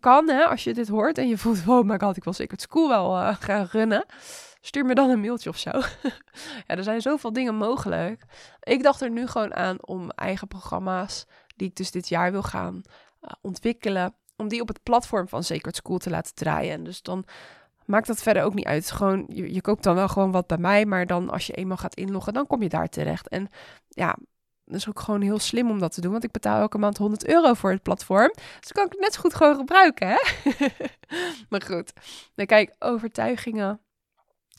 Kan, 0.00 0.28
hè, 0.28 0.44
als 0.44 0.64
je 0.64 0.74
dit 0.74 0.88
hoort 0.88 1.18
en 1.18 1.28
je 1.28 1.38
voelt, 1.38 1.62
oh 1.66 1.84
my 1.84 1.98
god, 1.98 2.16
ik 2.16 2.24
wil 2.24 2.32
Sacred 2.32 2.60
School 2.60 2.88
wel 2.88 3.16
uh, 3.16 3.34
gaan 3.38 3.68
runnen. 3.70 4.04
Stuur 4.68 4.84
me 4.84 4.94
dan 4.94 5.10
een 5.10 5.20
mailtje 5.20 5.48
of 5.48 5.58
zo. 5.58 5.70
ja, 6.66 6.76
er 6.76 6.82
zijn 6.82 7.00
zoveel 7.00 7.32
dingen 7.32 7.54
mogelijk. 7.54 8.24
Ik 8.60 8.82
dacht 8.82 9.00
er 9.00 9.10
nu 9.10 9.26
gewoon 9.26 9.54
aan 9.54 9.86
om 9.86 10.10
eigen 10.10 10.48
programma's, 10.48 11.26
die 11.56 11.68
ik 11.68 11.76
dus 11.76 11.90
dit 11.90 12.08
jaar 12.08 12.32
wil 12.32 12.42
gaan 12.42 12.74
uh, 12.74 13.30
ontwikkelen, 13.40 14.14
om 14.36 14.48
die 14.48 14.60
op 14.60 14.68
het 14.68 14.82
platform 14.82 15.28
van 15.28 15.44
Sacred 15.44 15.76
School 15.76 15.98
te 15.98 16.10
laten 16.10 16.34
draaien. 16.34 16.72
En 16.72 16.84
dus 16.84 17.02
dan 17.02 17.24
maakt 17.84 18.06
dat 18.06 18.22
verder 18.22 18.42
ook 18.42 18.54
niet 18.54 18.64
uit. 18.64 18.90
Gewoon, 18.90 19.24
je, 19.28 19.54
je 19.54 19.60
koopt 19.60 19.82
dan 19.82 19.94
wel 19.94 20.08
gewoon 20.08 20.30
wat 20.30 20.46
bij 20.46 20.58
mij, 20.58 20.86
maar 20.86 21.06
dan 21.06 21.30
als 21.30 21.46
je 21.46 21.52
eenmaal 21.52 21.76
gaat 21.76 21.94
inloggen, 21.94 22.32
dan 22.32 22.46
kom 22.46 22.62
je 22.62 22.68
daar 22.68 22.88
terecht. 22.88 23.28
En 23.28 23.48
ja, 23.88 24.16
dat 24.64 24.76
is 24.76 24.88
ook 24.88 25.00
gewoon 25.00 25.20
heel 25.20 25.38
slim 25.38 25.70
om 25.70 25.78
dat 25.78 25.92
te 25.94 26.00
doen, 26.00 26.12
want 26.12 26.24
ik 26.24 26.30
betaal 26.30 26.60
elke 26.60 26.78
maand 26.78 26.98
100 26.98 27.26
euro 27.26 27.54
voor 27.54 27.70
het 27.70 27.82
platform. 27.82 28.32
Dus 28.60 28.72
kan 28.72 28.84
ik 28.84 28.92
het 28.92 29.00
net 29.00 29.14
zo 29.14 29.20
goed 29.20 29.34
gewoon 29.34 29.56
gebruiken, 29.56 30.08
hè? 30.08 30.18
maar 31.50 31.62
goed, 31.62 31.92
dan 32.34 32.46
kijk, 32.46 32.74
overtuigingen 32.78 33.80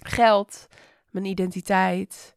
geld, 0.05 0.67
mijn 1.09 1.25
identiteit, 1.25 2.35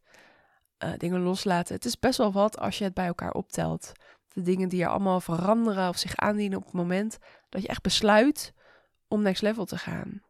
uh, 0.83 0.93
dingen 0.97 1.21
loslaten. 1.21 1.75
Het 1.75 1.85
is 1.85 1.99
best 1.99 2.17
wel 2.17 2.31
wat 2.31 2.59
als 2.59 2.77
je 2.77 2.83
het 2.83 2.93
bij 2.93 3.05
elkaar 3.05 3.31
optelt. 3.31 3.91
De 4.33 4.41
dingen 4.41 4.69
die 4.69 4.83
er 4.83 4.89
allemaal 4.89 5.19
veranderen 5.19 5.89
of 5.89 5.97
zich 5.97 6.15
aandienen 6.15 6.57
op 6.57 6.63
het 6.63 6.73
moment 6.73 7.17
dat 7.49 7.61
je 7.61 7.67
echt 7.67 7.81
besluit 7.81 8.53
om 9.07 9.21
next 9.21 9.41
level 9.41 9.65
te 9.65 9.77
gaan. 9.77 10.21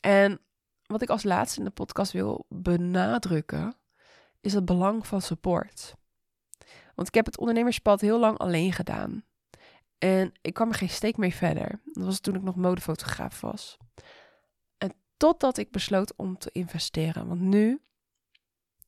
En 0.00 0.40
wat 0.86 1.02
ik 1.02 1.10
als 1.10 1.22
laatste 1.22 1.58
in 1.58 1.64
de 1.64 1.70
podcast 1.70 2.12
wil 2.12 2.46
benadrukken, 2.48 3.76
is 4.40 4.52
het 4.52 4.64
belang 4.64 5.06
van 5.06 5.22
support. 5.22 5.94
Want 6.94 7.08
ik 7.08 7.14
heb 7.14 7.26
het 7.26 7.38
ondernemerspad 7.38 8.00
heel 8.00 8.18
lang 8.18 8.38
alleen 8.38 8.72
gedaan. 8.72 9.24
En 9.98 10.32
ik 10.40 10.54
kwam 10.54 10.68
er 10.68 10.74
geen 10.74 10.88
steek 10.88 11.16
mee 11.16 11.34
verder. 11.34 11.80
Dat 11.84 12.04
was 12.04 12.20
toen 12.20 12.34
ik 12.34 12.42
nog 12.42 12.56
modefotograaf 12.56 13.40
was. 13.40 13.76
Totdat 15.22 15.56
ik 15.56 15.70
besloot 15.70 16.12
om 16.16 16.38
te 16.38 16.50
investeren. 16.52 17.26
Want 17.26 17.40
nu, 17.40 17.80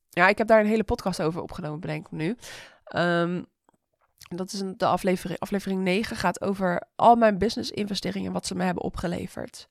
ja, 0.09 0.27
ik 0.27 0.37
heb 0.37 0.47
daar 0.47 0.59
een 0.59 0.65
hele 0.65 0.83
podcast 0.83 1.21
over 1.21 1.41
opgenomen, 1.41 1.79
bedenk 1.79 2.05
ik 2.05 2.11
nu. 2.11 2.37
Ehm, 2.85 3.43
dat 4.17 4.51
is 4.51 4.61
de 4.77 4.85
aflevering, 4.85 5.39
aflevering 5.39 5.81
9 5.81 6.15
gaat 6.15 6.41
over 6.41 6.87
al 6.95 7.15
mijn 7.15 7.37
business 7.37 7.71
investeringen, 7.71 8.31
wat 8.31 8.45
ze 8.45 8.55
me 8.55 8.63
hebben 8.63 8.83
opgeleverd. 8.83 9.67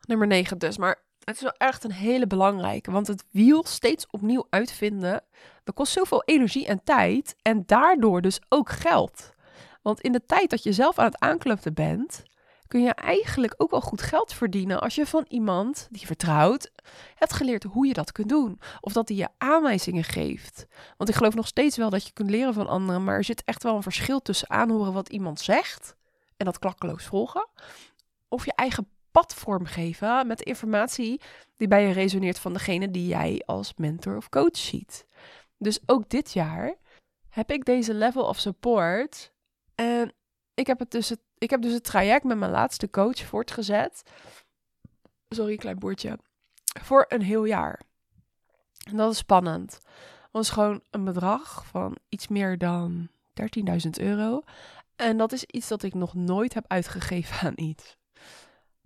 Nummer 0.00 0.26
9 0.26 0.58
dus, 0.58 0.76
maar 0.76 1.02
het 1.24 1.36
is 1.36 1.42
wel 1.42 1.54
echt 1.56 1.84
een 1.84 1.92
hele 1.92 2.26
belangrijke, 2.26 2.90
want 2.90 3.06
het 3.06 3.24
wiel 3.30 3.64
steeds 3.64 4.06
opnieuw 4.10 4.46
uitvinden, 4.50 5.22
dat 5.64 5.74
kost 5.74 5.92
zoveel 5.92 6.22
energie 6.24 6.66
en 6.66 6.84
tijd 6.84 7.36
en 7.42 7.62
daardoor 7.66 8.20
dus 8.20 8.40
ook 8.48 8.70
geld. 8.70 9.32
Want 9.82 10.00
in 10.00 10.12
de 10.12 10.26
tijd 10.26 10.50
dat 10.50 10.62
je 10.62 10.72
zelf 10.72 10.98
aan 10.98 11.04
het 11.04 11.20
aankloppen 11.20 11.74
bent, 11.74 12.22
kun 12.72 12.82
je 12.82 12.94
eigenlijk 12.94 13.54
ook 13.56 13.70
wel 13.70 13.80
goed 13.80 14.02
geld 14.02 14.32
verdienen 14.32 14.80
als 14.80 14.94
je 14.94 15.06
van 15.06 15.24
iemand 15.28 15.88
die 15.90 16.06
vertrouwt 16.06 16.70
hebt 17.14 17.32
geleerd 17.32 17.62
hoe 17.62 17.86
je 17.86 17.92
dat 17.92 18.12
kunt 18.12 18.28
doen. 18.28 18.60
Of 18.80 18.92
dat 18.92 19.08
hij 19.08 19.16
je 19.16 19.28
aanwijzingen 19.38 20.04
geeft. 20.04 20.66
Want 20.96 21.10
ik 21.10 21.16
geloof 21.16 21.34
nog 21.34 21.46
steeds 21.46 21.76
wel 21.76 21.90
dat 21.90 22.06
je 22.06 22.12
kunt 22.12 22.30
leren 22.30 22.54
van 22.54 22.66
anderen, 22.66 23.04
maar 23.04 23.14
er 23.14 23.24
zit 23.24 23.44
echt 23.44 23.62
wel 23.62 23.76
een 23.76 23.82
verschil 23.82 24.20
tussen 24.22 24.50
aanhoren 24.50 24.92
wat 24.92 25.08
iemand 25.08 25.40
zegt 25.40 25.96
en 26.36 26.44
dat 26.44 26.58
klakkeloos 26.58 27.04
volgen. 27.04 27.48
Of 28.28 28.44
je 28.44 28.52
eigen 28.54 28.88
pad 29.10 29.34
vormgeven 29.34 30.26
met 30.26 30.42
informatie 30.42 31.20
die 31.56 31.68
bij 31.68 31.86
je 31.86 31.92
resoneert 31.92 32.38
van 32.38 32.52
degene 32.52 32.90
die 32.90 33.06
jij 33.06 33.42
als 33.46 33.72
mentor 33.76 34.16
of 34.16 34.28
coach 34.28 34.56
ziet. 34.56 35.06
Dus 35.58 35.80
ook 35.86 36.08
dit 36.08 36.32
jaar 36.32 36.74
heb 37.28 37.50
ik 37.50 37.64
deze 37.64 37.94
level 37.94 38.24
of 38.24 38.38
support 38.38 39.32
en 39.74 40.12
ik 40.54 40.66
heb, 40.66 40.78
het 40.78 40.90
dus 40.90 41.08
het, 41.08 41.20
ik 41.38 41.50
heb 41.50 41.62
dus 41.62 41.72
het 41.72 41.84
traject 41.84 42.24
met 42.24 42.38
mijn 42.38 42.50
laatste 42.50 42.90
coach 42.90 43.18
voortgezet. 43.18 44.02
Sorry, 45.28 45.56
klein 45.56 45.78
boertje. 45.78 46.18
Voor 46.82 47.04
een 47.08 47.22
heel 47.22 47.44
jaar. 47.44 47.80
En 48.84 48.96
dat 48.96 49.12
is 49.12 49.18
spannend. 49.18 49.78
Het 50.32 50.42
is 50.42 50.50
gewoon 50.50 50.82
een 50.90 51.04
bedrag 51.04 51.66
van 51.66 51.96
iets 52.08 52.28
meer 52.28 52.58
dan 52.58 53.08
13.000 53.40 53.90
euro. 53.90 54.42
En 54.96 55.16
dat 55.16 55.32
is 55.32 55.44
iets 55.44 55.68
dat 55.68 55.82
ik 55.82 55.94
nog 55.94 56.14
nooit 56.14 56.54
heb 56.54 56.64
uitgegeven 56.68 57.48
aan 57.48 57.52
iets. 57.56 57.96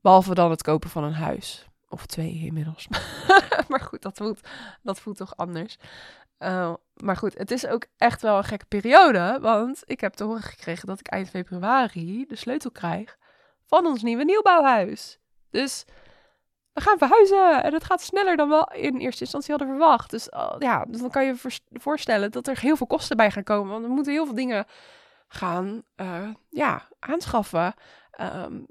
Behalve 0.01 0.35
dan 0.35 0.51
het 0.51 0.63
kopen 0.63 0.91
van 0.91 1.05
een 1.05 1.15
huis. 1.15 1.67
Of 1.89 2.07
twee 2.07 2.35
inmiddels. 2.35 2.89
maar 3.69 3.81
goed, 3.81 4.03
dat 4.03 4.17
voelt, 4.17 4.49
dat 4.83 5.01
voelt 5.01 5.17
toch 5.17 5.37
anders. 5.37 5.77
Uh, 6.39 6.75
maar 6.95 7.17
goed, 7.17 7.39
het 7.39 7.51
is 7.51 7.67
ook 7.67 7.87
echt 7.97 8.23
wel 8.23 8.37
een 8.37 8.45
gekke 8.45 8.67
periode. 8.67 9.39
Want 9.41 9.83
ik 9.85 10.01
heb 10.01 10.13
te 10.13 10.25
horen 10.25 10.43
gekregen 10.43 10.87
dat 10.87 11.01
ik 11.01 11.07
eind 11.07 11.31
februari 11.31 12.25
de 12.27 12.37
sleutel 12.37 12.71
krijg 12.71 13.17
van 13.67 13.87
ons 13.87 14.03
nieuwe 14.03 14.25
nieuwbouwhuis. 14.25 15.19
Dus 15.51 15.85
we 16.73 16.81
gaan 16.81 16.99
verhuizen. 16.99 17.63
En 17.63 17.73
het 17.73 17.85
gaat 17.85 18.03
sneller 18.03 18.37
dan 18.37 18.49
we 18.49 18.69
in 18.73 18.97
eerste 18.97 19.21
instantie 19.21 19.51
hadden 19.51 19.69
verwacht. 19.69 20.11
Dus 20.11 20.29
uh, 20.29 20.55
ja, 20.59 20.85
dus 20.85 21.01
dan 21.01 21.11
kan 21.11 21.25
je 21.25 21.59
voorstellen 21.73 22.31
dat 22.33 22.47
er 22.47 22.61
heel 22.61 22.77
veel 22.77 22.87
kosten 22.87 23.17
bij 23.17 23.31
gaan 23.31 23.43
komen. 23.43 23.73
Want 23.73 23.85
we 23.85 23.93
moeten 23.93 24.13
heel 24.13 24.25
veel 24.25 24.35
dingen 24.35 24.65
gaan 25.29 25.83
uh, 25.97 26.29
ja, 26.51 26.89
aanschaffen. 26.99 27.75
Um, 28.21 28.67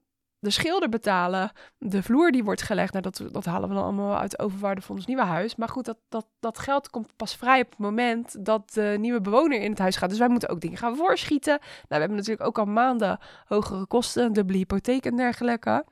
de 0.45 0.51
schilder 0.51 0.89
betalen, 0.89 1.51
de 1.77 2.03
vloer 2.03 2.31
die 2.31 2.43
wordt 2.43 2.61
gelegd. 2.61 2.91
Nou, 2.91 3.03
dat, 3.03 3.21
dat 3.31 3.45
halen 3.45 3.69
we 3.69 3.75
dan 3.75 3.83
allemaal 3.83 4.17
uit 4.17 4.31
de 4.31 4.39
overwaarde 4.39 4.81
van 4.81 4.95
ons 4.95 5.05
nieuwe 5.05 5.23
huis. 5.23 5.55
Maar 5.55 5.69
goed, 5.69 5.85
dat, 5.85 5.97
dat, 6.09 6.25
dat 6.39 6.59
geld 6.59 6.89
komt 6.89 7.15
pas 7.15 7.35
vrij 7.35 7.61
op 7.61 7.69
het 7.69 7.79
moment 7.79 8.45
dat 8.45 8.73
de 8.73 8.95
nieuwe 8.99 9.21
bewoner 9.21 9.61
in 9.61 9.69
het 9.69 9.79
huis 9.79 9.95
gaat. 9.95 10.09
Dus 10.09 10.19
wij 10.19 10.27
moeten 10.27 10.49
ook 10.49 10.61
dingen 10.61 10.77
gaan 10.77 10.95
voorschieten. 10.95 11.57
Nou, 11.59 11.85
we 11.87 11.95
hebben 11.95 12.17
natuurlijk 12.17 12.47
ook 12.47 12.57
al 12.57 12.65
maanden 12.65 13.19
hogere 13.45 13.85
kosten, 13.85 14.33
dubbele 14.33 14.57
hypotheek 14.57 15.05
en 15.05 15.15
dergelijke. 15.15 15.85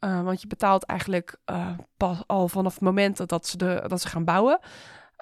Uh, 0.00 0.22
want 0.22 0.40
je 0.40 0.46
betaalt 0.46 0.84
eigenlijk 0.84 1.36
uh, 1.50 1.70
pas 1.96 2.22
al 2.26 2.48
vanaf 2.48 2.72
het 2.72 2.82
moment 2.82 3.28
dat 3.28 3.46
ze, 3.46 3.56
de, 3.56 3.84
dat 3.86 4.00
ze 4.00 4.08
gaan 4.08 4.24
bouwen. 4.24 4.58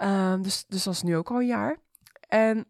Uh, 0.03 0.35
dus, 0.41 0.65
dus 0.69 0.83
dat 0.83 0.95
is 0.95 1.03
nu 1.03 1.17
ook 1.17 1.31
al 1.31 1.37
een 1.37 1.47
jaar. 1.47 1.77
En 2.29 2.67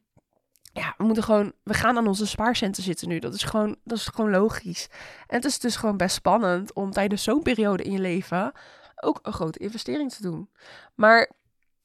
ja, 0.72 0.94
we 0.96 1.04
moeten 1.04 1.24
gewoon, 1.24 1.52
we 1.62 1.74
gaan 1.74 1.96
aan 1.96 2.06
onze 2.06 2.26
spaarcenten 2.26 2.82
zitten 2.82 3.08
nu. 3.08 3.18
Dat 3.18 3.34
is 3.34 3.42
gewoon, 3.42 3.76
dat 3.84 3.98
is 3.98 4.06
gewoon 4.06 4.30
logisch. 4.30 4.88
En 5.26 5.36
het 5.36 5.44
is 5.44 5.58
dus 5.58 5.76
gewoon 5.76 5.96
best 5.96 6.14
spannend 6.14 6.72
om 6.72 6.90
tijdens 6.90 7.22
zo'n 7.22 7.42
periode 7.42 7.82
in 7.82 7.92
je 7.92 7.98
leven 7.98 8.52
ook 8.96 9.18
een 9.22 9.32
grote 9.32 9.58
investering 9.58 10.12
te 10.12 10.22
doen. 10.22 10.50
Maar 10.94 11.30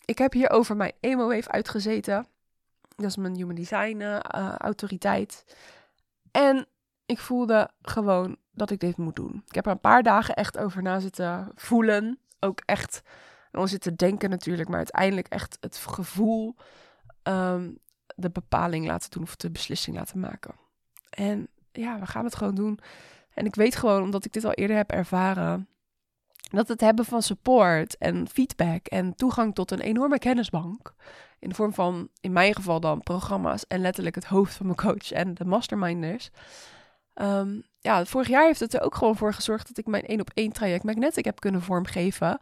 ik 0.05 0.17
heb 0.17 0.33
hier 0.33 0.49
over 0.49 0.75
mijn 0.75 0.93
emo-wave 0.99 1.51
uitgezeten. 1.51 2.27
Dat 2.95 3.05
is 3.05 3.17
mijn 3.17 3.35
human 3.35 3.55
design 3.55 3.99
uh, 3.99 4.19
autoriteit. 4.57 5.57
En 6.31 6.67
ik 7.05 7.19
voelde 7.19 7.69
gewoon 7.81 8.37
dat 8.51 8.69
ik 8.69 8.79
dit 8.79 8.97
moet 8.97 9.15
doen. 9.15 9.43
Ik 9.47 9.55
heb 9.55 9.65
er 9.65 9.71
een 9.71 9.79
paar 9.79 10.03
dagen 10.03 10.35
echt 10.35 10.57
over 10.57 10.81
na 10.81 10.99
zitten 10.99 11.51
voelen. 11.55 12.19
Ook 12.39 12.61
echt, 12.65 13.01
dan 13.51 13.67
zitten 13.67 13.95
denken 13.95 14.29
natuurlijk, 14.29 14.69
maar 14.69 14.77
uiteindelijk 14.77 15.27
echt 15.27 15.57
het 15.59 15.77
gevoel 15.77 16.55
ehm, 17.23 17.69
de 18.17 18.29
bepaling 18.29 18.85
laten 18.85 19.11
doen 19.11 19.23
of 19.23 19.35
de 19.35 19.51
beslissing 19.51 19.95
laten 19.95 20.19
maken. 20.19 20.55
En 21.09 21.47
ja, 21.71 21.99
we 21.99 22.05
gaan 22.05 22.25
het 22.25 22.35
gewoon 22.35 22.55
doen. 22.55 22.79
En 23.33 23.45
ik 23.45 23.55
weet 23.55 23.75
gewoon, 23.75 24.01
omdat 24.01 24.25
ik 24.25 24.33
dit 24.33 24.43
al 24.43 24.51
eerder 24.51 24.75
heb 24.75 24.91
ervaren, 24.91 25.67
dat 26.49 26.67
het 26.67 26.81
hebben 26.81 27.05
van 27.05 27.21
support 27.21 27.97
en 27.97 28.27
feedback 28.27 28.87
en 28.87 29.15
toegang 29.15 29.55
tot 29.55 29.71
een 29.71 29.79
enorme 29.79 30.19
kennisbank, 30.19 30.93
in 31.39 31.49
de 31.49 31.55
vorm 31.55 31.73
van, 31.73 32.09
in 32.21 32.31
mijn 32.31 32.55
geval 32.55 32.79
dan, 32.79 33.01
programma's 33.01 33.67
en 33.67 33.81
letterlijk 33.81 34.15
het 34.15 34.25
hoofd 34.25 34.53
van 34.53 34.65
mijn 34.65 34.77
coach 34.77 35.11
en 35.11 35.33
de 35.33 35.45
masterminders. 35.45 36.29
Um, 37.21 37.63
ja, 37.79 38.05
vorig 38.05 38.27
jaar 38.27 38.45
heeft 38.45 38.59
het 38.59 38.73
er 38.73 38.81
ook 38.81 38.95
gewoon 38.95 39.15
voor 39.15 39.33
gezorgd 39.33 39.67
dat 39.67 39.77
ik 39.77 39.85
mijn 39.85 40.05
één 40.05 40.19
op 40.19 40.31
één 40.33 40.51
traject 40.51 40.83
Magnetic 40.83 41.25
heb 41.25 41.39
kunnen 41.39 41.61
vormgeven. 41.61 42.39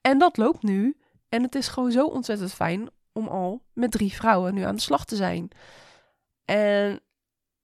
En 0.00 0.18
dat 0.18 0.36
loopt 0.36 0.62
nu. 0.62 0.96
En 1.28 1.42
het 1.42 1.54
is 1.54 1.68
gewoon 1.68 1.92
zo 1.92 2.06
ontzettend 2.06 2.52
fijn 2.52 2.88
om 3.18 3.28
al 3.28 3.62
met 3.72 3.90
drie 3.90 4.12
vrouwen 4.12 4.54
nu 4.54 4.62
aan 4.62 4.74
de 4.74 4.80
slag 4.80 5.04
te 5.04 5.16
zijn. 5.16 5.50
En 6.44 7.00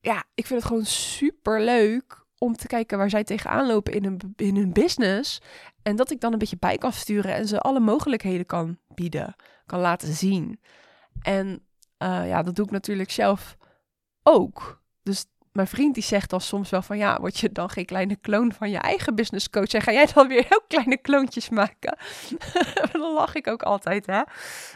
ja, 0.00 0.24
ik 0.34 0.46
vind 0.46 0.60
het 0.60 0.68
gewoon 0.68 0.86
super 0.86 1.60
leuk 1.60 2.24
om 2.38 2.56
te 2.56 2.66
kijken 2.66 2.98
waar 2.98 3.10
zij 3.10 3.24
tegenaan 3.24 3.66
lopen 3.66 3.92
in 3.92 4.04
hun, 4.04 4.32
in 4.36 4.56
hun 4.56 4.72
business. 4.72 5.40
En 5.82 5.96
dat 5.96 6.10
ik 6.10 6.20
dan 6.20 6.32
een 6.32 6.38
beetje 6.38 6.56
bij 6.58 6.78
kan 6.78 6.92
sturen 6.92 7.34
en 7.34 7.46
ze 7.46 7.60
alle 7.60 7.80
mogelijkheden 7.80 8.46
kan 8.46 8.78
bieden, 8.94 9.34
kan 9.66 9.80
laten 9.80 10.12
zien. 10.12 10.60
En 11.22 11.46
uh, 11.98 12.28
ja, 12.28 12.42
dat 12.42 12.54
doe 12.54 12.64
ik 12.64 12.70
natuurlijk 12.70 13.10
zelf 13.10 13.56
ook. 14.22 14.82
Dus 15.02 15.26
mijn 15.54 15.66
vriend 15.66 15.94
die 15.94 16.02
zegt 16.02 16.30
dan 16.30 16.40
soms 16.40 16.70
wel 16.70 16.82
van 16.82 16.98
ja, 16.98 17.20
word 17.20 17.38
je 17.38 17.52
dan 17.52 17.70
geen 17.70 17.84
kleine 17.84 18.16
kloon 18.16 18.52
van 18.52 18.70
je 18.70 18.78
eigen 18.78 19.14
business 19.14 19.50
coach 19.50 19.72
en 19.72 19.82
ga 19.82 19.92
jij 19.92 20.08
dan 20.14 20.28
weer 20.28 20.46
heel 20.48 20.62
kleine 20.68 20.96
kloontjes 20.96 21.48
maken? 21.48 21.98
dan 22.92 23.12
lach 23.12 23.34
ik 23.34 23.46
ook 23.46 23.62
altijd, 23.62 24.06
hè? 24.06 24.22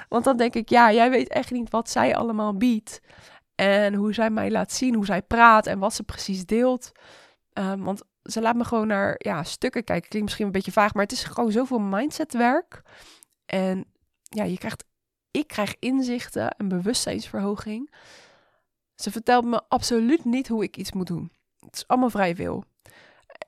Want 0.08 0.24
dan 0.24 0.36
denk 0.36 0.54
ik, 0.54 0.68
ja, 0.68 0.92
jij 0.92 1.10
weet 1.10 1.28
echt 1.28 1.50
niet 1.50 1.70
wat 1.70 1.90
zij 1.90 2.16
allemaal 2.16 2.56
biedt 2.56 3.00
en 3.54 3.94
hoe 3.94 4.14
zij 4.14 4.30
mij 4.30 4.50
laat 4.50 4.72
zien, 4.72 4.94
hoe 4.94 5.04
zij 5.04 5.22
praat 5.22 5.66
en 5.66 5.78
wat 5.78 5.94
ze 5.94 6.02
precies 6.02 6.46
deelt. 6.46 6.92
Um, 7.52 7.84
want 7.84 8.02
ze 8.22 8.40
laat 8.40 8.56
me 8.56 8.64
gewoon 8.64 8.86
naar 8.86 9.14
ja, 9.18 9.42
stukken 9.42 9.84
kijken. 9.84 10.08
Klinkt 10.08 10.26
misschien 10.26 10.46
een 10.46 10.52
beetje 10.52 10.72
vaag, 10.72 10.94
maar 10.94 11.02
het 11.02 11.12
is 11.12 11.24
gewoon 11.24 11.52
zoveel 11.52 11.78
mindsetwerk. 11.78 12.82
En 13.46 13.84
ja, 14.22 14.44
je 14.44 14.58
krijgt, 14.58 14.84
ik 15.30 15.46
krijg 15.46 15.74
inzichten 15.78 16.50
en 16.50 16.68
bewustzijnsverhoging. 16.68 17.90
Ze 19.00 19.10
vertelt 19.10 19.44
me 19.44 19.62
absoluut 19.68 20.24
niet 20.24 20.48
hoe 20.48 20.62
ik 20.62 20.76
iets 20.76 20.92
moet 20.92 21.06
doen. 21.06 21.32
Het 21.60 21.76
is 21.76 21.86
allemaal 21.86 22.10
vrij 22.10 22.34
veel. 22.34 22.64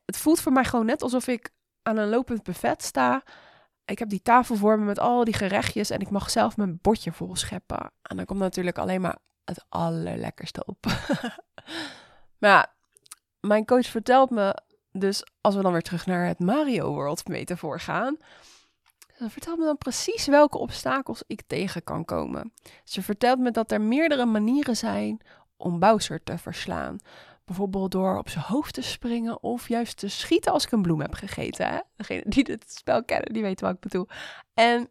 Het 0.06 0.16
voelt 0.16 0.40
voor 0.40 0.52
mij 0.52 0.64
gewoon 0.64 0.86
net 0.86 1.02
alsof 1.02 1.26
ik 1.26 1.50
aan 1.82 1.96
een 1.96 2.08
lopend 2.08 2.42
buffet 2.42 2.82
sta. 2.82 3.22
Ik 3.84 3.98
heb 3.98 4.08
die 4.08 4.22
tafel 4.22 4.56
voor 4.56 4.78
me 4.78 4.84
met 4.84 4.98
al 4.98 5.24
die 5.24 5.34
gerechtjes 5.34 5.90
en 5.90 6.00
ik 6.00 6.10
mag 6.10 6.30
zelf 6.30 6.56
mijn 6.56 6.78
bordje 6.82 7.12
vol 7.12 7.36
scheppen. 7.36 7.92
En 8.02 8.16
dan 8.16 8.24
komt 8.24 8.38
natuurlijk 8.38 8.78
alleen 8.78 9.00
maar 9.00 9.18
het 9.44 9.64
allerlekkerste 9.68 10.64
op. 10.64 10.84
maar 12.38 12.50
ja, 12.50 12.72
mijn 13.40 13.64
coach 13.64 13.86
vertelt 13.86 14.30
me 14.30 14.56
dus, 14.92 15.24
als 15.40 15.54
we 15.54 15.62
dan 15.62 15.72
weer 15.72 15.82
terug 15.82 16.06
naar 16.06 16.26
het 16.26 16.38
Mario 16.38 16.92
World 16.92 17.28
metafoor 17.28 17.80
gaan, 17.80 18.16
ze 19.18 19.30
vertelt 19.30 19.58
me 19.58 19.64
dan 19.64 19.78
precies 19.78 20.26
welke 20.26 20.58
obstakels 20.58 21.22
ik 21.26 21.42
tegen 21.46 21.84
kan 21.84 22.04
komen. 22.04 22.52
Ze 22.84 23.02
vertelt 23.02 23.38
me 23.38 23.50
dat 23.50 23.72
er 23.72 23.80
meerdere 23.80 24.26
manieren 24.26 24.76
zijn 24.76 25.20
om 25.60 25.78
Bowser 25.78 26.22
te 26.22 26.38
verslaan. 26.38 26.98
Bijvoorbeeld 27.44 27.90
door 27.90 28.18
op 28.18 28.28
zijn 28.28 28.44
hoofd 28.44 28.74
te 28.74 28.82
springen 28.82 29.42
of 29.42 29.68
juist 29.68 29.98
te 29.98 30.08
schieten 30.08 30.52
als 30.52 30.64
ik 30.64 30.72
een 30.72 30.82
bloem 30.82 31.00
heb 31.00 31.14
gegeten. 31.14 31.66
Hè? 31.66 31.78
Degene 31.96 32.22
die 32.26 32.44
het 32.50 32.72
spel 32.72 33.04
kennen, 33.04 33.32
die 33.32 33.42
weten 33.42 33.66
wat 33.66 33.74
ik 33.74 33.80
bedoel. 33.80 34.08
En 34.54 34.88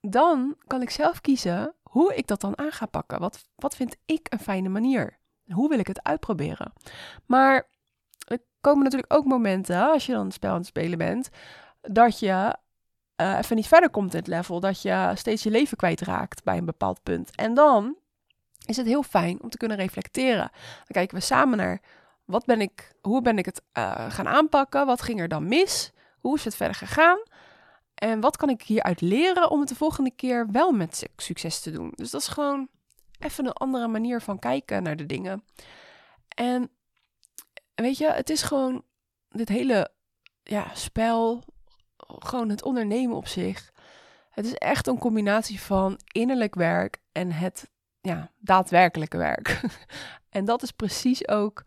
dan 0.00 0.56
kan 0.66 0.82
ik 0.82 0.90
zelf 0.90 1.20
kiezen 1.20 1.74
hoe 1.82 2.14
ik 2.14 2.26
dat 2.26 2.40
dan 2.40 2.58
aan 2.58 2.72
ga 2.72 2.86
pakken. 2.86 3.20
Wat, 3.20 3.48
wat 3.56 3.76
vind 3.76 3.96
ik 4.06 4.26
een 4.30 4.38
fijne 4.38 4.68
manier? 4.68 5.18
Hoe 5.46 5.68
wil 5.68 5.78
ik 5.78 5.86
het 5.86 6.02
uitproberen? 6.02 6.72
Maar 7.26 7.68
er 8.26 8.38
komen 8.60 8.84
natuurlijk 8.84 9.12
ook 9.12 9.24
momenten, 9.24 9.90
als 9.90 10.06
je 10.06 10.12
dan 10.12 10.24
het 10.24 10.34
spel 10.34 10.50
aan 10.50 10.56
het 10.56 10.66
spelen 10.66 10.98
bent, 10.98 11.28
dat 11.80 12.18
je 12.18 12.56
uh, 13.16 13.38
even 13.38 13.56
niet 13.56 13.68
verder 13.68 13.90
komt 13.90 14.12
in 14.12 14.18
het 14.18 14.28
level, 14.28 14.60
dat 14.60 14.82
je 14.82 15.12
steeds 15.14 15.42
je 15.42 15.50
leven 15.50 15.76
kwijtraakt 15.76 16.44
bij 16.44 16.56
een 16.56 16.64
bepaald 16.64 17.02
punt. 17.02 17.34
En 17.34 17.54
dan 17.54 17.96
is 18.66 18.76
het 18.76 18.86
heel 18.86 19.02
fijn 19.02 19.42
om 19.42 19.50
te 19.50 19.56
kunnen 19.56 19.76
reflecteren. 19.76 20.50
Dan 20.76 20.86
kijken 20.86 21.16
we 21.16 21.22
samen 21.22 21.58
naar 21.58 21.80
wat 22.24 22.44
ben 22.44 22.60
ik, 22.60 22.92
hoe 23.00 23.22
ben 23.22 23.38
ik 23.38 23.44
het 23.44 23.62
uh, 23.78 24.10
gaan 24.10 24.28
aanpakken, 24.28 24.86
wat 24.86 25.02
ging 25.02 25.20
er 25.20 25.28
dan 25.28 25.48
mis, 25.48 25.92
hoe 26.20 26.36
is 26.36 26.44
het 26.44 26.54
verder 26.54 26.76
gegaan 26.76 27.22
en 27.94 28.20
wat 28.20 28.36
kan 28.36 28.48
ik 28.48 28.62
hieruit 28.62 29.00
leren 29.00 29.50
om 29.50 29.60
het 29.60 29.68
de 29.68 29.74
volgende 29.74 30.10
keer 30.10 30.50
wel 30.50 30.72
met 30.72 31.08
succes 31.16 31.60
te 31.60 31.70
doen. 31.70 31.92
Dus 31.94 32.10
dat 32.10 32.20
is 32.20 32.28
gewoon 32.28 32.68
even 33.18 33.46
een 33.46 33.52
andere 33.52 33.88
manier 33.88 34.20
van 34.20 34.38
kijken 34.38 34.82
naar 34.82 34.96
de 34.96 35.06
dingen. 35.06 35.44
En 36.28 36.70
weet 37.74 37.98
je, 37.98 38.10
het 38.10 38.30
is 38.30 38.42
gewoon 38.42 38.84
dit 39.28 39.48
hele 39.48 39.90
ja, 40.42 40.74
spel, 40.74 41.42
gewoon 41.96 42.48
het 42.48 42.62
ondernemen 42.62 43.16
op 43.16 43.26
zich. 43.26 43.72
Het 44.30 44.46
is 44.46 44.54
echt 44.54 44.86
een 44.86 44.98
combinatie 44.98 45.60
van 45.60 46.00
innerlijk 46.12 46.54
werk 46.54 46.98
en 47.12 47.32
het 47.32 47.70
ja, 48.02 48.30
daadwerkelijke 48.38 49.16
werk. 49.16 49.60
en 50.36 50.44
dat 50.44 50.62
is 50.62 50.70
precies 50.70 51.28
ook 51.28 51.62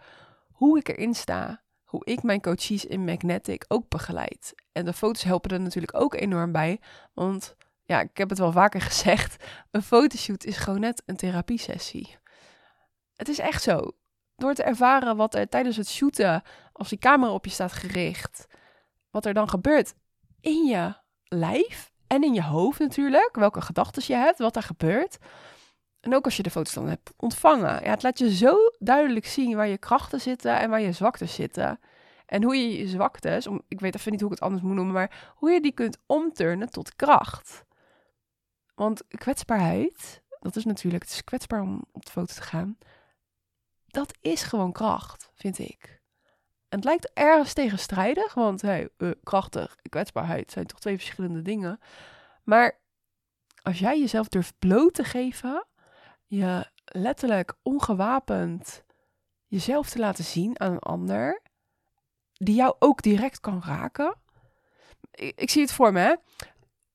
hoe 0.52 0.78
ik 0.78 0.88
erin 0.88 1.13
sta. 1.13 1.63
Hoe 1.84 2.06
ik 2.06 2.24
mijn 2.24 2.41
coaches 2.41 2.86
in 2.86 3.06
Magnetic 3.06 3.65
ook 3.67 3.89
begeleid. 3.89 4.54
En 4.71 4.86
de 4.86 4.93
foto's 4.93 5.24
helpen 5.24 5.52
er 5.52 5.62
natuurlijk 5.62 6.02
ook 6.02 6.13
enorm 6.13 6.52
bij. 6.52 6.80
Want 7.13 7.56
ja, 7.86 8.02
ik 8.02 8.17
heb 8.17 8.30
het 8.30 8.39
wel 8.39 8.52
vaker 8.52 8.82
gezegd. 8.91 9.43
Een 9.71 9.82
fotoshoot 9.82 10.43
is 10.43 10.58
gewoon 10.58 10.80
net 10.80 11.04
een 11.06 11.15
therapiesessie. 11.15 12.17
Het 13.15 13.30
is 13.30 13.39
echt 13.39 13.63
zo. 13.63 13.91
Door 14.36 14.54
te 14.54 14.63
ervaren 14.63 15.15
wat 15.15 15.36
er 15.36 15.50
tijdens 15.50 15.78
het 15.78 15.89
shooten, 15.89 16.43
als 16.71 16.89
die 16.89 16.98
camera 16.98 17.32
op 17.32 17.45
je 17.45 17.52
staat 17.52 17.71
gericht, 17.71 18.48
wat 19.10 19.26
er 19.26 19.34
dan 19.34 19.50
gebeurt 19.50 19.93
in 20.41 20.65
je 20.65 20.93
lijf 21.24 21.91
en 22.08 22.24
in 22.24 22.34
je 22.34 22.43
hoofd 22.43 22.80
natuurlijk. 22.80 23.36
Welke 23.36 23.62
gedachten 23.62 24.04
je 24.08 24.13
hebt, 24.13 24.39
wat 24.39 24.56
er 24.56 24.63
gebeurt. 24.63 25.17
En 26.05 26.15
ook 26.15 26.25
als 26.25 26.37
je 26.37 26.43
de 26.43 26.49
foto's 26.49 26.73
dan 26.73 26.87
hebt 26.87 27.13
ontvangen. 27.17 27.83
Ja, 27.83 27.89
het 27.89 28.03
laat 28.03 28.19
je 28.19 28.35
zo 28.35 28.57
duidelijk 28.79 29.25
zien 29.25 29.55
waar 29.55 29.67
je 29.67 29.77
krachten 29.77 30.21
zitten 30.21 30.59
en 30.59 30.69
waar 30.69 30.81
je 30.81 30.91
zwaktes 30.91 31.33
zitten. 31.33 31.79
En 32.25 32.43
hoe 32.43 32.55
je 32.55 32.77
je 32.77 32.87
zwaktes, 32.87 33.47
om, 33.47 33.61
ik 33.67 33.79
weet 33.79 33.95
even 33.95 34.11
niet 34.11 34.21
hoe 34.21 34.29
ik 34.29 34.35
het 34.35 34.45
anders 34.45 34.63
moet 34.63 34.75
noemen, 34.75 34.93
maar 34.93 35.33
hoe 35.35 35.51
je 35.51 35.61
die 35.61 35.71
kunt 35.71 35.97
omturnen 36.05 36.69
tot 36.69 36.95
kracht. 36.95 37.63
Want 38.75 39.03
kwetsbaarheid, 39.07 40.21
dat 40.39 40.55
is 40.55 40.65
natuurlijk, 40.65 41.03
het 41.03 41.11
is 41.11 41.23
kwetsbaar 41.23 41.61
om 41.61 41.85
op 41.91 42.05
de 42.05 42.11
foto 42.11 42.33
te 42.33 42.41
gaan. 42.41 42.77
Dat 43.87 44.17
is 44.21 44.43
gewoon 44.43 44.71
kracht, 44.71 45.31
vind 45.35 45.59
ik. 45.59 46.01
En 46.69 46.77
het 46.77 46.83
lijkt 46.83 47.11
ergens 47.13 47.53
tegenstrijdig, 47.53 48.33
want 48.33 48.61
hey, 48.61 48.89
uh, 48.97 49.11
krachtig 49.23 49.75
en 49.81 49.89
kwetsbaarheid 49.89 50.51
zijn 50.51 50.65
toch 50.65 50.79
twee 50.79 50.95
verschillende 50.95 51.41
dingen. 51.41 51.79
Maar 52.43 52.79
als 53.61 53.79
jij 53.79 53.99
jezelf 53.99 54.27
durft 54.27 54.59
bloot 54.59 54.93
te 54.93 55.03
geven, 55.03 55.65
je 56.25 56.69
letterlijk 56.85 57.53
ongewapend 57.63 58.83
jezelf 59.47 59.89
te 59.89 59.99
laten 59.99 60.23
zien 60.23 60.59
aan 60.59 60.71
een 60.71 60.79
ander, 60.79 61.41
die 62.33 62.55
jou 62.55 62.75
ook 62.79 63.01
direct 63.01 63.39
kan 63.39 63.61
raken. 63.65 64.15
Ik, 65.11 65.49
zie 65.49 65.61
het 65.61 65.71
voor 65.71 65.93
me? 65.93 66.19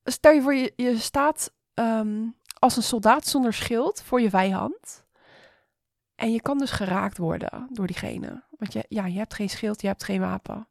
Stel 0.03 0.31
je 0.31 0.41
voor, 0.41 0.55
je, 0.55 0.73
je 0.75 0.97
staat 0.97 1.53
ehm, 1.73 2.27
als 2.59 2.75
een 2.75 2.83
soldaat 2.83 3.27
zonder 3.27 3.53
schild 3.53 4.01
voor 4.01 4.21
je 4.21 4.29
vijand. 4.29 5.05
En 6.15 6.31
je 6.31 6.41
kan 6.41 6.57
dus 6.57 6.71
geraakt 6.71 7.17
worden 7.17 7.67
door 7.71 7.87
diegene. 7.87 8.43
Want 8.49 8.73
je, 8.73 8.85
ja, 8.87 9.05
je 9.05 9.17
hebt 9.17 9.33
geen 9.33 9.49
schild, 9.49 9.81
je 9.81 9.87
hebt 9.87 10.03
geen 10.03 10.19
wapen. 10.19 10.67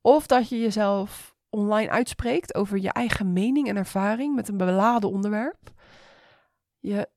Of 0.00 0.26
dat 0.26 0.48
je 0.48 0.58
jezelf 0.58 1.34
online 1.50 1.90
uitspreekt 1.90 2.54
over 2.54 2.78
je 2.78 2.92
eigen 2.92 3.32
mening 3.32 3.68
en 3.68 3.76
ervaring 3.76 4.34
met 4.34 4.48
een 4.48 4.56
beladen 4.56 5.10
onderwerp. 5.10 5.70
Je, 6.78 7.08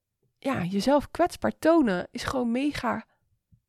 ja, 0.45 0.63
jezelf 0.63 1.11
kwetsbaar 1.11 1.57
tonen 1.59 2.07
is 2.11 2.23
gewoon 2.23 2.51
mega 2.51 3.05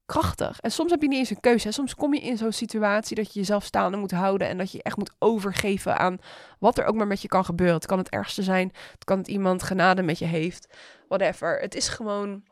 krachtig. 0.06 0.60
En 0.60 0.70
soms 0.70 0.90
heb 0.90 1.02
je 1.02 1.08
niet 1.08 1.18
eens 1.18 1.30
een 1.30 1.40
keuze. 1.40 1.70
Soms 1.70 1.94
kom 1.94 2.14
je 2.14 2.20
in 2.20 2.36
zo'n 2.36 2.52
situatie 2.52 3.16
dat 3.16 3.32
je 3.32 3.38
jezelf 3.38 3.64
staande 3.64 3.96
moet 3.96 4.10
houden 4.10 4.48
en 4.48 4.58
dat 4.58 4.72
je 4.72 4.82
echt 4.82 4.96
moet 4.96 5.14
overgeven 5.18 5.98
aan 5.98 6.18
wat 6.58 6.78
er 6.78 6.84
ook 6.84 6.94
maar 6.94 7.06
met 7.06 7.22
je 7.22 7.28
kan 7.28 7.44
gebeuren. 7.44 7.76
Het 7.76 7.86
kan 7.86 7.98
het 7.98 8.08
ergste 8.08 8.42
zijn, 8.42 8.72
het 8.92 9.04
kan 9.04 9.18
het 9.18 9.28
iemand 9.28 9.62
genade 9.62 10.02
met 10.02 10.18
je 10.18 10.24
heeft, 10.24 10.76
whatever. 11.08 11.60
Het 11.60 11.74
is 11.74 11.88
gewoon, 11.88 12.44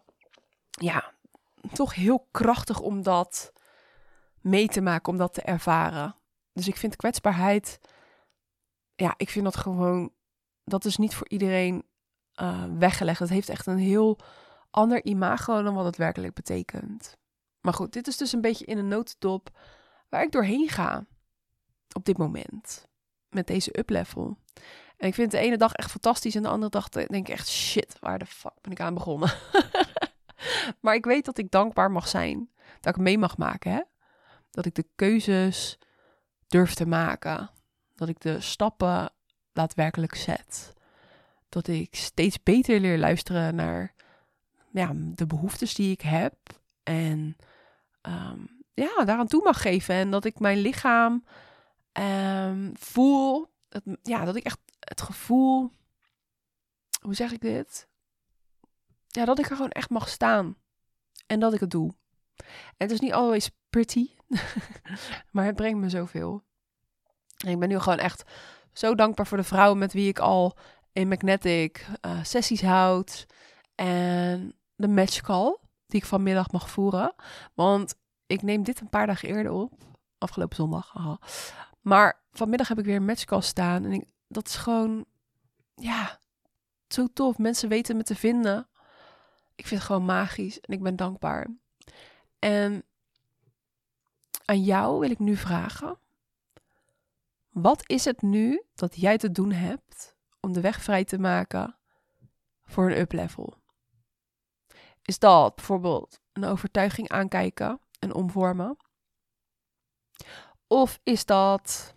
ja, 0.71 1.13
toch 1.73 1.95
heel 1.95 2.29
krachtig 2.31 2.81
om 2.81 3.03
dat 3.03 3.53
mee 4.41 4.69
te 4.69 4.81
maken, 4.81 5.13
om 5.13 5.19
dat 5.19 5.35
te 5.35 5.43
ervaren. 5.43 6.17
Dus 6.53 6.69
ik 6.69 6.77
vind 6.77 6.97
kwetsbaarheid, 6.97 7.81
ja, 8.95 9.15
ik 9.17 9.31
vind 9.31 9.45
dat 9.45 9.57
gewoon, 9.57 10.13
dat 10.65 10.85
is 10.85 10.97
niet 10.97 11.15
voor 11.15 11.29
iedereen 11.29 11.85
uh, 12.42 12.64
weggelegd. 12.79 13.18
Het 13.18 13.29
heeft 13.29 13.49
echt 13.49 13.66
een 13.66 13.79
heel 13.79 14.18
ander 14.70 15.05
imago 15.05 15.62
dan 15.62 15.75
wat 15.75 15.85
het 15.85 15.97
werkelijk 15.97 16.35
betekent. 16.35 17.16
Maar 17.61 17.75
goed, 17.75 17.92
dit 17.92 18.07
is 18.07 18.16
dus 18.16 18.33
een 18.33 18.40
beetje 18.40 18.64
in 18.64 18.79
een 18.79 18.88
notendop 18.88 19.51
waar 20.09 20.23
ik 20.23 20.33
doorheen 20.33 20.68
ga 20.68 21.07
op 21.92 22.05
dit 22.05 22.18
moment 22.18 22.87
met 23.29 23.47
deze 23.47 23.79
uplevel. 23.79 24.38
En 24.97 25.09
ik 25.09 25.14
vind 25.14 25.31
de 25.31 25.38
ene 25.38 25.57
dag 25.57 25.73
echt 25.73 25.90
fantastisch 25.90 26.35
en 26.35 26.42
de 26.42 26.49
andere 26.49 26.70
dag 26.70 26.88
denk 26.88 27.29
ik 27.29 27.29
echt 27.29 27.49
shit, 27.49 27.97
waar 28.01 28.18
de 28.18 28.27
fuck 28.27 28.61
ben 28.61 28.73
ik 28.73 28.81
aan 28.81 28.94
begonnen? 28.94 29.33
maar 30.81 30.94
ik 30.94 31.05
weet 31.05 31.25
dat 31.25 31.38
ik 31.38 31.51
dankbaar 31.51 31.90
mag 31.90 32.09
zijn, 32.09 32.51
dat 32.81 32.97
ik 32.97 33.03
mee 33.03 33.18
mag 33.18 33.37
maken, 33.37 33.73
hè? 33.73 33.81
Dat 34.51 34.66
ik 34.66 34.75
de 34.75 34.87
keuzes 34.94 35.79
durf 36.47 36.75
te 36.75 36.87
maken, 36.87 37.51
dat 37.94 38.09
ik 38.09 38.20
de 38.20 38.40
stappen 38.40 39.12
daadwerkelijk 39.53 40.14
zet, 40.14 40.73
dat 41.55 41.67
ik 41.67 41.95
steeds 41.95 42.43
beter 42.43 42.81
leer 42.81 42.99
luisteren 42.99 43.55
naar 43.55 43.95
ja, 44.71 44.93
de 44.95 45.27
behoeftes 45.27 45.75
die 45.75 45.93
ik 45.93 46.01
heb 46.01 46.35
en 46.83 47.37
um, 48.03 48.64
ja, 48.75 49.05
daaraan 49.05 49.27
toe 49.27 49.43
mag 49.43 49.61
geven 49.62 49.95
en 49.95 50.11
dat 50.11 50.25
ik 50.25 50.38
mijn 50.38 50.59
lichaam 50.59 51.25
um, 51.93 52.73
voel, 52.77 53.51
ja, 54.03 54.25
dat 54.25 54.37
ik 54.37 54.45
echt 54.45 54.59
het 54.79 55.01
gevoel, 55.01 55.73
hoe 57.01 57.14
zeg 57.14 57.33
ik 57.33 57.40
dit? 57.40 57.88
Ja, 59.07 59.25
dat 59.25 59.38
ik 59.38 59.51
er 59.51 59.57
gewoon 59.57 59.71
echt 59.71 59.90
mag 59.90 60.09
staan. 60.09 60.57
En 61.27 61.40
dat 61.40 61.53
ik 61.55 61.61
het 61.61 61.71
doe. 61.71 61.95
En 62.37 62.47
het 62.77 62.90
is 62.90 63.01
niet 63.01 63.12
always 63.12 63.51
pretty, 63.71 64.11
maar 65.33 65.45
het 65.45 65.57
brengt 65.57 65.79
me 65.79 65.88
zoveel. 65.88 66.43
En 67.45 67.51
ik 67.51 67.59
ben 67.59 67.69
nu 67.69 67.79
gewoon 67.79 67.99
echt 67.99 68.31
zo 68.73 68.95
dankbaar 68.95 69.27
voor 69.27 69.37
de 69.37 69.45
vrouwen 69.45 69.79
met 69.79 69.93
wie 69.93 70.09
ik 70.09 70.19
al 70.19 70.57
in 70.94 71.09
Magnetic 71.09 71.87
uh, 72.07 72.24
sessies 72.24 72.62
houd. 72.62 73.26
En 73.74 74.54
de 74.76 74.88
match 74.88 75.20
call 75.20 75.59
die 75.87 76.00
ik 76.00 76.07
vanmiddag 76.07 76.50
mag 76.50 76.70
voeren. 76.70 77.14
Want 77.54 77.94
ik 78.26 78.42
neem 78.42 78.62
dit 78.62 78.80
een 78.80 78.88
paar 78.88 79.07
dagen 79.07 79.28
eerder 79.28 79.52
op. 79.52 79.72
Afgelopen 80.18 80.57
zondag. 80.57 80.94
Maar 81.80 82.22
vanmiddag 82.33 82.68
heb 82.68 82.78
ik 82.78 82.85
weer 82.85 82.96
een 82.96 83.04
matchcall 83.04 83.40
staan. 83.40 83.85
En 83.85 84.07
dat 84.28 84.46
is 84.46 84.57
gewoon, 84.57 85.04
ja, 85.74 86.18
zo 86.88 87.07
tof. 87.12 87.38
Mensen 87.38 87.68
weten 87.68 87.96
me 87.96 88.02
te 88.02 88.14
vinden. 88.14 88.68
Ik 89.54 89.66
vind 89.66 89.80
het 89.80 89.90
gewoon 89.90 90.04
magisch 90.04 90.61
en 90.61 90.74
ik 90.74 90.83
ben 90.83 90.96
dankbaar. 90.96 91.46
En 92.38 92.85
aan 94.44 94.62
jou 94.62 95.00
wil 95.00 95.11
ik 95.11 95.18
nu 95.18 95.37
vragen: 95.37 95.98
wat 97.50 97.83
is 97.87 98.04
het 98.04 98.22
nu 98.22 98.62
dat 98.74 98.96
jij 98.96 99.18
te 99.18 99.33
doen 99.33 99.52
hebt 99.52 100.13
om 100.44 100.52
de 100.52 100.61
weg 100.61 100.83
vrij 100.83 101.04
te 101.04 101.18
maken 101.18 101.76
voor 102.64 102.90
een 102.90 102.98
uplevel? 102.98 103.62
Is 105.02 105.18
dat 105.18 105.54
bijvoorbeeld 105.54 106.20
een 106.33 106.44
overtuiging 106.44 107.09
aankijken 107.09 107.80
en 107.98 108.14
omvormen? 108.14 108.76
Of 110.66 111.00
is 111.02 111.24
dat 111.24 111.94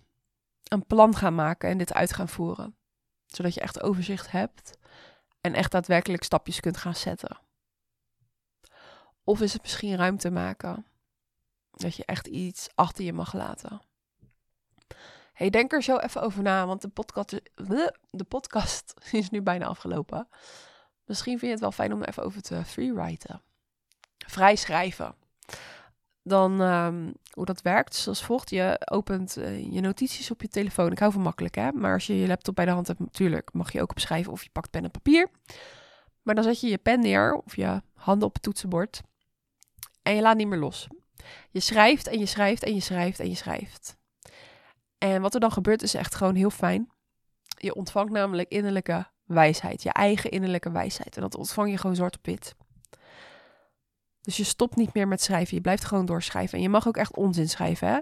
een 0.64 0.86
plan 0.86 1.16
gaan 1.16 1.36
maken 1.36 1.70
en 1.70 1.78
dit 1.78 1.94
uit 1.94 2.14
gaan 2.14 2.30
voeren. 2.30 2.78
Zodat 3.26 3.54
je 3.54 3.60
echt 3.60 3.82
overzicht 3.82 4.32
hebt 4.32 4.78
en 5.42 5.54
echt 5.54 5.72
daadwerkelijk 5.72 6.24
stapjes 6.24 6.60
kunt 6.60 6.78
gaan 6.78 6.96
zetten. 6.96 7.40
Of 9.24 9.42
is 9.42 9.54
het 9.54 9.62
misschien 9.62 9.96
ruimte 9.96 10.30
maken? 10.30 10.86
Dat 11.72 11.96
je 11.96 12.06
echt 12.06 12.28
iets 12.28 12.70
achter 12.76 13.06
je 13.06 13.14
mag 13.14 13.34
laten. 13.34 13.82
Hey, 15.38 15.50
denk 15.50 15.74
er 15.74 15.84
zo 15.84 15.98
even 15.98 16.22
over 16.22 16.44
na, 16.44 16.66
want 16.66 16.82
de 16.82 16.88
podcast, 16.88 17.42
de 18.10 18.24
podcast 18.28 18.94
is 19.12 19.30
nu 19.30 19.42
bijna 19.42 19.66
afgelopen. 19.66 20.28
Misschien 21.06 21.40
vind 21.40 21.42
je 21.42 21.50
het 21.52 21.60
wel 21.60 21.72
fijn 21.72 21.94
om 21.94 22.02
er 22.02 22.08
even 22.08 22.24
over 22.24 22.42
te 22.42 22.66
freewriten. 22.66 23.42
Vrij 24.18 24.56
schrijven 24.56 25.16
dan 26.24 26.62
um, 26.62 27.14
hoe 27.32 27.46
dat 27.46 27.62
werkt 27.62 27.96
zoals 27.96 28.24
volgt. 28.24 28.50
Je 28.50 28.82
opent 28.86 29.38
uh, 29.38 29.74
je 29.74 29.82
notities 29.82 30.32
op 30.32 30.42
je 30.42 30.48
telefoon. 30.48 30.92
Ik 30.92 31.00
hou 31.00 31.12
van 31.12 31.22
makkelijk, 31.22 31.56
hè. 31.56 31.72
Maar 31.72 31.94
als 31.94 32.08
je 32.08 32.20
je 32.20 32.28
laptop 32.28 32.56
bij 32.56 32.66
de 32.66 32.72
hand 32.72 32.88
hebt, 32.88 33.00
natuurlijk 33.00 33.54
mag 33.54 33.72
je 33.72 33.82
ook 33.82 33.92
opschrijven 33.92 34.32
of 34.32 34.44
je 34.44 34.50
pakt 34.52 34.70
pen 34.70 34.84
en 34.84 34.92
papier. 34.92 35.30
Maar 36.22 36.36
dan 36.36 36.44
zet 36.44 36.60
je 36.60 36.68
je 36.68 36.78
pen 36.78 37.00
neer 37.00 37.34
of 37.34 37.56
je 37.56 37.82
handen 37.94 38.28
op 38.28 38.34
het 38.34 38.44
toetsenbord. 38.44 39.02
En 40.02 40.16
je 40.16 40.22
laat 40.22 40.38
niet 40.38 40.48
meer 40.48 40.60
los. 40.60 40.88
Je 41.50 41.60
schrijft 41.60 42.08
en 42.08 42.20
je 42.20 42.26
schrijft 42.26 42.64
en 42.64 42.74
je 42.74 42.82
schrijft 42.82 43.20
en 43.20 43.30
je 43.30 43.36
schrijft. 43.36 43.97
En 44.98 45.22
wat 45.22 45.34
er 45.34 45.40
dan 45.40 45.52
gebeurt 45.52 45.84
is 45.84 45.94
echt 45.94 46.16
gewoon 46.16 46.36
heel 46.36 46.50
fijn. 46.50 46.92
Je 47.44 47.76
ontvangt 47.76 48.12
namelijk 48.12 48.50
innerlijke 48.50 49.08
wijsheid. 49.24 49.84
Je 49.84 49.92
eigen 49.92 50.32
innerlijke 50.32 50.72
wijsheid. 50.72 51.16
En 51.16 51.22
dat 51.22 51.36
ontvang 51.36 51.70
je 51.70 51.78
gewoon 51.78 51.96
zwart 51.96 52.18
op 52.18 52.26
wit. 52.26 52.56
Dus 54.22 54.38
je 54.38 54.44
stopt 54.44 54.76
niet 54.76 54.94
meer 54.94 55.08
met 55.08 55.22
schrijven. 55.22 55.56
Je 55.56 55.62
blijft 55.62 55.86
gewoon 55.86 56.06
doorschrijven. 56.06 56.58
En 56.58 56.64
je 56.64 56.70
mag 56.70 56.88
ook 56.88 56.98
echt 56.98 57.16
onzin 57.16 57.50
schrijven, 57.50 57.88
hè? 57.88 58.00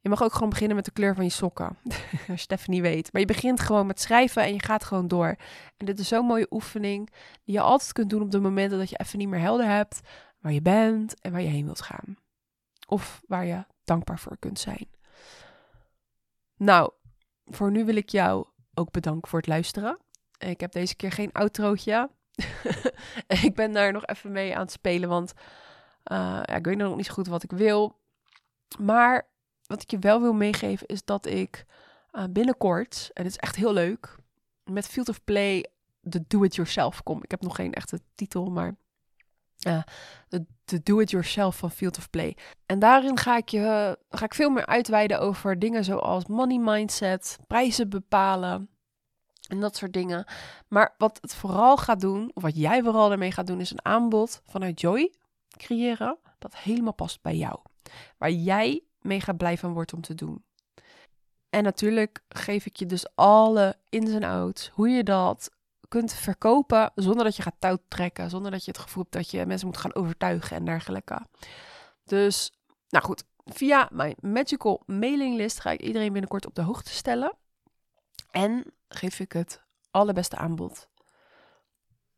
Je 0.00 0.08
mag 0.08 0.22
ook 0.22 0.32
gewoon 0.32 0.48
beginnen 0.48 0.76
met 0.76 0.84
de 0.84 0.90
kleur 0.90 1.14
van 1.14 1.24
je 1.24 1.30
sokken. 1.30 1.76
Als 2.28 2.40
je 2.40 2.46
het 2.48 2.50
even 2.50 2.70
niet 2.70 2.80
weet. 2.80 3.12
Maar 3.12 3.20
je 3.20 3.26
begint 3.26 3.60
gewoon 3.60 3.86
met 3.86 4.00
schrijven 4.00 4.42
en 4.42 4.52
je 4.52 4.62
gaat 4.62 4.84
gewoon 4.84 5.08
door. 5.08 5.36
En 5.76 5.86
dit 5.86 5.98
is 5.98 6.08
zo'n 6.08 6.26
mooie 6.26 6.46
oefening 6.50 7.10
die 7.44 7.54
je 7.54 7.60
altijd 7.60 7.92
kunt 7.92 8.10
doen 8.10 8.22
op 8.22 8.30
de 8.30 8.40
momenten 8.40 8.78
dat 8.78 8.90
je 8.90 8.98
even 8.98 9.18
niet 9.18 9.28
meer 9.28 9.40
helder 9.40 9.66
hebt 9.66 10.00
waar 10.40 10.52
je 10.52 10.62
bent 10.62 11.20
en 11.20 11.32
waar 11.32 11.42
je 11.42 11.48
heen 11.48 11.64
wilt 11.64 11.80
gaan. 11.80 12.16
Of 12.86 13.20
waar 13.26 13.44
je 13.44 13.64
dankbaar 13.84 14.18
voor 14.18 14.36
kunt 14.38 14.58
zijn. 14.58 14.88
Nou, 16.58 16.90
voor 17.44 17.70
nu 17.70 17.84
wil 17.84 17.96
ik 17.96 18.08
jou 18.08 18.46
ook 18.74 18.90
bedanken 18.90 19.28
voor 19.28 19.38
het 19.38 19.48
luisteren. 19.48 19.98
Ik 20.38 20.60
heb 20.60 20.72
deze 20.72 20.96
keer 20.96 21.12
geen 21.12 21.32
outrootje. 21.32 22.10
ik 23.44 23.54
ben 23.54 23.72
daar 23.72 23.92
nog 23.92 24.06
even 24.06 24.32
mee 24.32 24.54
aan 24.54 24.60
het 24.60 24.70
spelen, 24.70 25.08
want 25.08 25.32
uh, 26.12 26.16
ja, 26.42 26.54
ik 26.54 26.64
weet 26.64 26.76
nog 26.76 26.96
niet 26.96 27.06
zo 27.06 27.12
goed 27.12 27.26
wat 27.26 27.42
ik 27.42 27.50
wil. 27.50 27.98
Maar 28.78 29.28
wat 29.66 29.82
ik 29.82 29.90
je 29.90 29.98
wel 29.98 30.20
wil 30.20 30.32
meegeven 30.32 30.86
is 30.86 31.04
dat 31.04 31.26
ik 31.26 31.64
uh, 32.12 32.24
binnenkort, 32.30 33.10
en 33.14 33.24
het 33.24 33.32
is 33.32 33.38
echt 33.38 33.56
heel 33.56 33.72
leuk, 33.72 34.16
met 34.64 34.86
Field 34.86 35.08
of 35.08 35.24
Play 35.24 35.66
de 36.00 36.24
Do-It-Yourself 36.28 37.02
kom. 37.02 37.22
Ik 37.22 37.30
heb 37.30 37.42
nog 37.42 37.54
geen 37.54 37.72
echte 37.72 38.00
titel, 38.14 38.50
maar 38.50 38.76
uh, 39.66 39.82
de, 40.28 40.82
Do-It-Yourself 40.82 41.56
van 41.56 41.70
Field 41.70 41.98
of 41.98 42.10
Play. 42.10 42.36
En 42.66 42.78
daarin 42.78 43.18
ga 43.18 43.36
ik, 43.36 43.48
je, 43.48 43.98
ga 44.10 44.24
ik 44.24 44.34
veel 44.34 44.50
meer 44.50 44.66
uitweiden 44.66 45.20
over 45.20 45.58
dingen 45.58 45.84
zoals 45.84 46.26
money 46.26 46.58
mindset, 46.58 47.38
prijzen 47.46 47.88
bepalen, 47.88 48.68
en 49.48 49.60
dat 49.60 49.76
soort 49.76 49.92
dingen. 49.92 50.24
Maar 50.68 50.94
wat 50.98 51.18
het 51.20 51.34
vooral 51.34 51.76
gaat 51.76 52.00
doen, 52.00 52.30
of 52.34 52.42
wat 52.42 52.56
jij 52.56 52.82
vooral 52.82 53.10
ermee 53.10 53.32
gaat 53.32 53.46
doen, 53.46 53.60
is 53.60 53.70
een 53.70 53.84
aanbod 53.84 54.42
vanuit 54.46 54.80
Joy 54.80 55.14
creëren. 55.48 56.18
Dat 56.38 56.56
helemaal 56.56 56.94
past 56.94 57.22
bij 57.22 57.36
jou. 57.36 57.58
Waar 58.18 58.30
jij 58.30 58.82
mega 59.00 59.32
blij 59.32 59.58
van 59.58 59.72
wordt 59.72 59.92
om 59.92 60.00
te 60.00 60.14
doen. 60.14 60.44
En 61.50 61.62
natuurlijk 61.62 62.24
geef 62.28 62.66
ik 62.66 62.76
je 62.76 62.86
dus 62.86 63.14
alle 63.14 63.76
ins 63.88 64.10
en 64.10 64.22
outs. 64.22 64.68
Hoe 64.68 64.88
je 64.88 65.04
dat 65.04 65.50
kunt 65.88 66.12
verkopen 66.12 66.92
zonder 66.94 67.24
dat 67.24 67.36
je 67.36 67.42
gaat 67.42 67.54
touw 67.58 67.78
trekken. 67.88 68.30
Zonder 68.30 68.50
dat 68.50 68.64
je 68.64 68.70
het 68.70 68.80
gevoel 68.80 69.02
hebt 69.02 69.14
dat 69.14 69.30
je 69.30 69.46
mensen 69.46 69.66
moet 69.66 69.76
gaan 69.76 69.94
overtuigen 69.94 70.56
en 70.56 70.64
dergelijke. 70.64 71.26
Dus, 72.04 72.52
nou 72.88 73.04
goed. 73.04 73.24
Via 73.44 73.88
mijn 73.92 74.14
magical 74.20 74.82
mailinglist 74.86 75.60
ga 75.60 75.70
ik 75.70 75.80
iedereen 75.80 76.12
binnenkort 76.12 76.46
op 76.46 76.54
de 76.54 76.62
hoogte 76.62 76.90
stellen. 76.90 77.32
En 78.30 78.64
geef 78.88 79.20
ik 79.20 79.32
het 79.32 79.62
allerbeste 79.90 80.36
aanbod. 80.36 80.88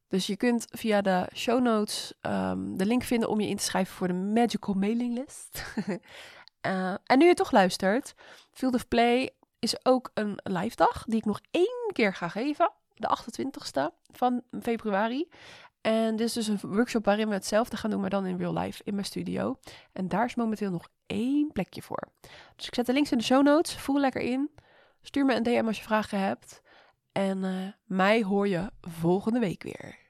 Dus 0.08 0.26
je 0.26 0.36
kunt 0.36 0.66
via 0.70 1.00
de 1.00 1.28
show 1.34 1.62
notes 1.62 2.12
um, 2.20 2.76
de 2.76 2.86
link 2.86 3.02
vinden 3.02 3.28
om 3.28 3.40
je 3.40 3.48
in 3.48 3.56
te 3.56 3.62
schrijven 3.62 3.94
voor 3.94 4.06
de 4.06 4.14
Magical 4.14 4.74
Mailing 4.74 5.14
List. 5.14 5.64
uh, 6.66 6.94
en 7.12 7.18
nu 7.18 7.26
je 7.26 7.34
toch 7.34 7.50
luistert, 7.50 8.14
Field 8.52 8.74
of 8.74 8.88
Play 8.88 9.30
is 9.58 9.84
ook 9.84 10.10
een 10.14 10.38
live 10.42 10.76
dag 10.76 11.04
die 11.04 11.18
ik 11.18 11.24
nog 11.24 11.40
één 11.50 11.90
keer 11.92 12.14
ga 12.14 12.28
geven. 12.28 12.72
De 13.00 13.18
28ste 13.18 13.94
van 14.12 14.42
februari. 14.62 15.28
En 15.80 16.16
dit 16.16 16.26
is 16.26 16.32
dus 16.32 16.46
een 16.48 16.58
workshop 16.62 17.04
waarin 17.04 17.28
we 17.28 17.34
hetzelfde 17.34 17.76
gaan 17.76 17.90
doen, 17.90 18.00
maar 18.00 18.10
dan 18.10 18.26
in 18.26 18.36
real 18.36 18.58
life 18.58 18.82
in 18.84 18.94
mijn 18.94 19.06
studio. 19.06 19.58
En 19.92 20.08
daar 20.08 20.24
is 20.24 20.34
momenteel 20.34 20.70
nog 20.70 20.88
één 21.06 21.52
plekje 21.52 21.82
voor. 21.82 22.08
Dus 22.56 22.66
ik 22.66 22.74
zet 22.74 22.86
de 22.86 22.92
links 22.92 23.12
in 23.12 23.18
de 23.18 23.24
show 23.24 23.42
notes. 23.42 23.76
Voel 23.76 24.00
lekker 24.00 24.20
in. 24.20 24.50
Stuur 25.02 25.24
me 25.24 25.34
een 25.34 25.42
DM 25.42 25.64
als 25.66 25.76
je 25.76 25.82
vragen 25.82 26.18
hebt. 26.18 26.62
En 27.12 27.44
uh, 27.44 27.68
mij 27.84 28.22
hoor 28.22 28.48
je 28.48 28.70
volgende 28.80 29.38
week 29.38 29.62
weer. 29.62 30.09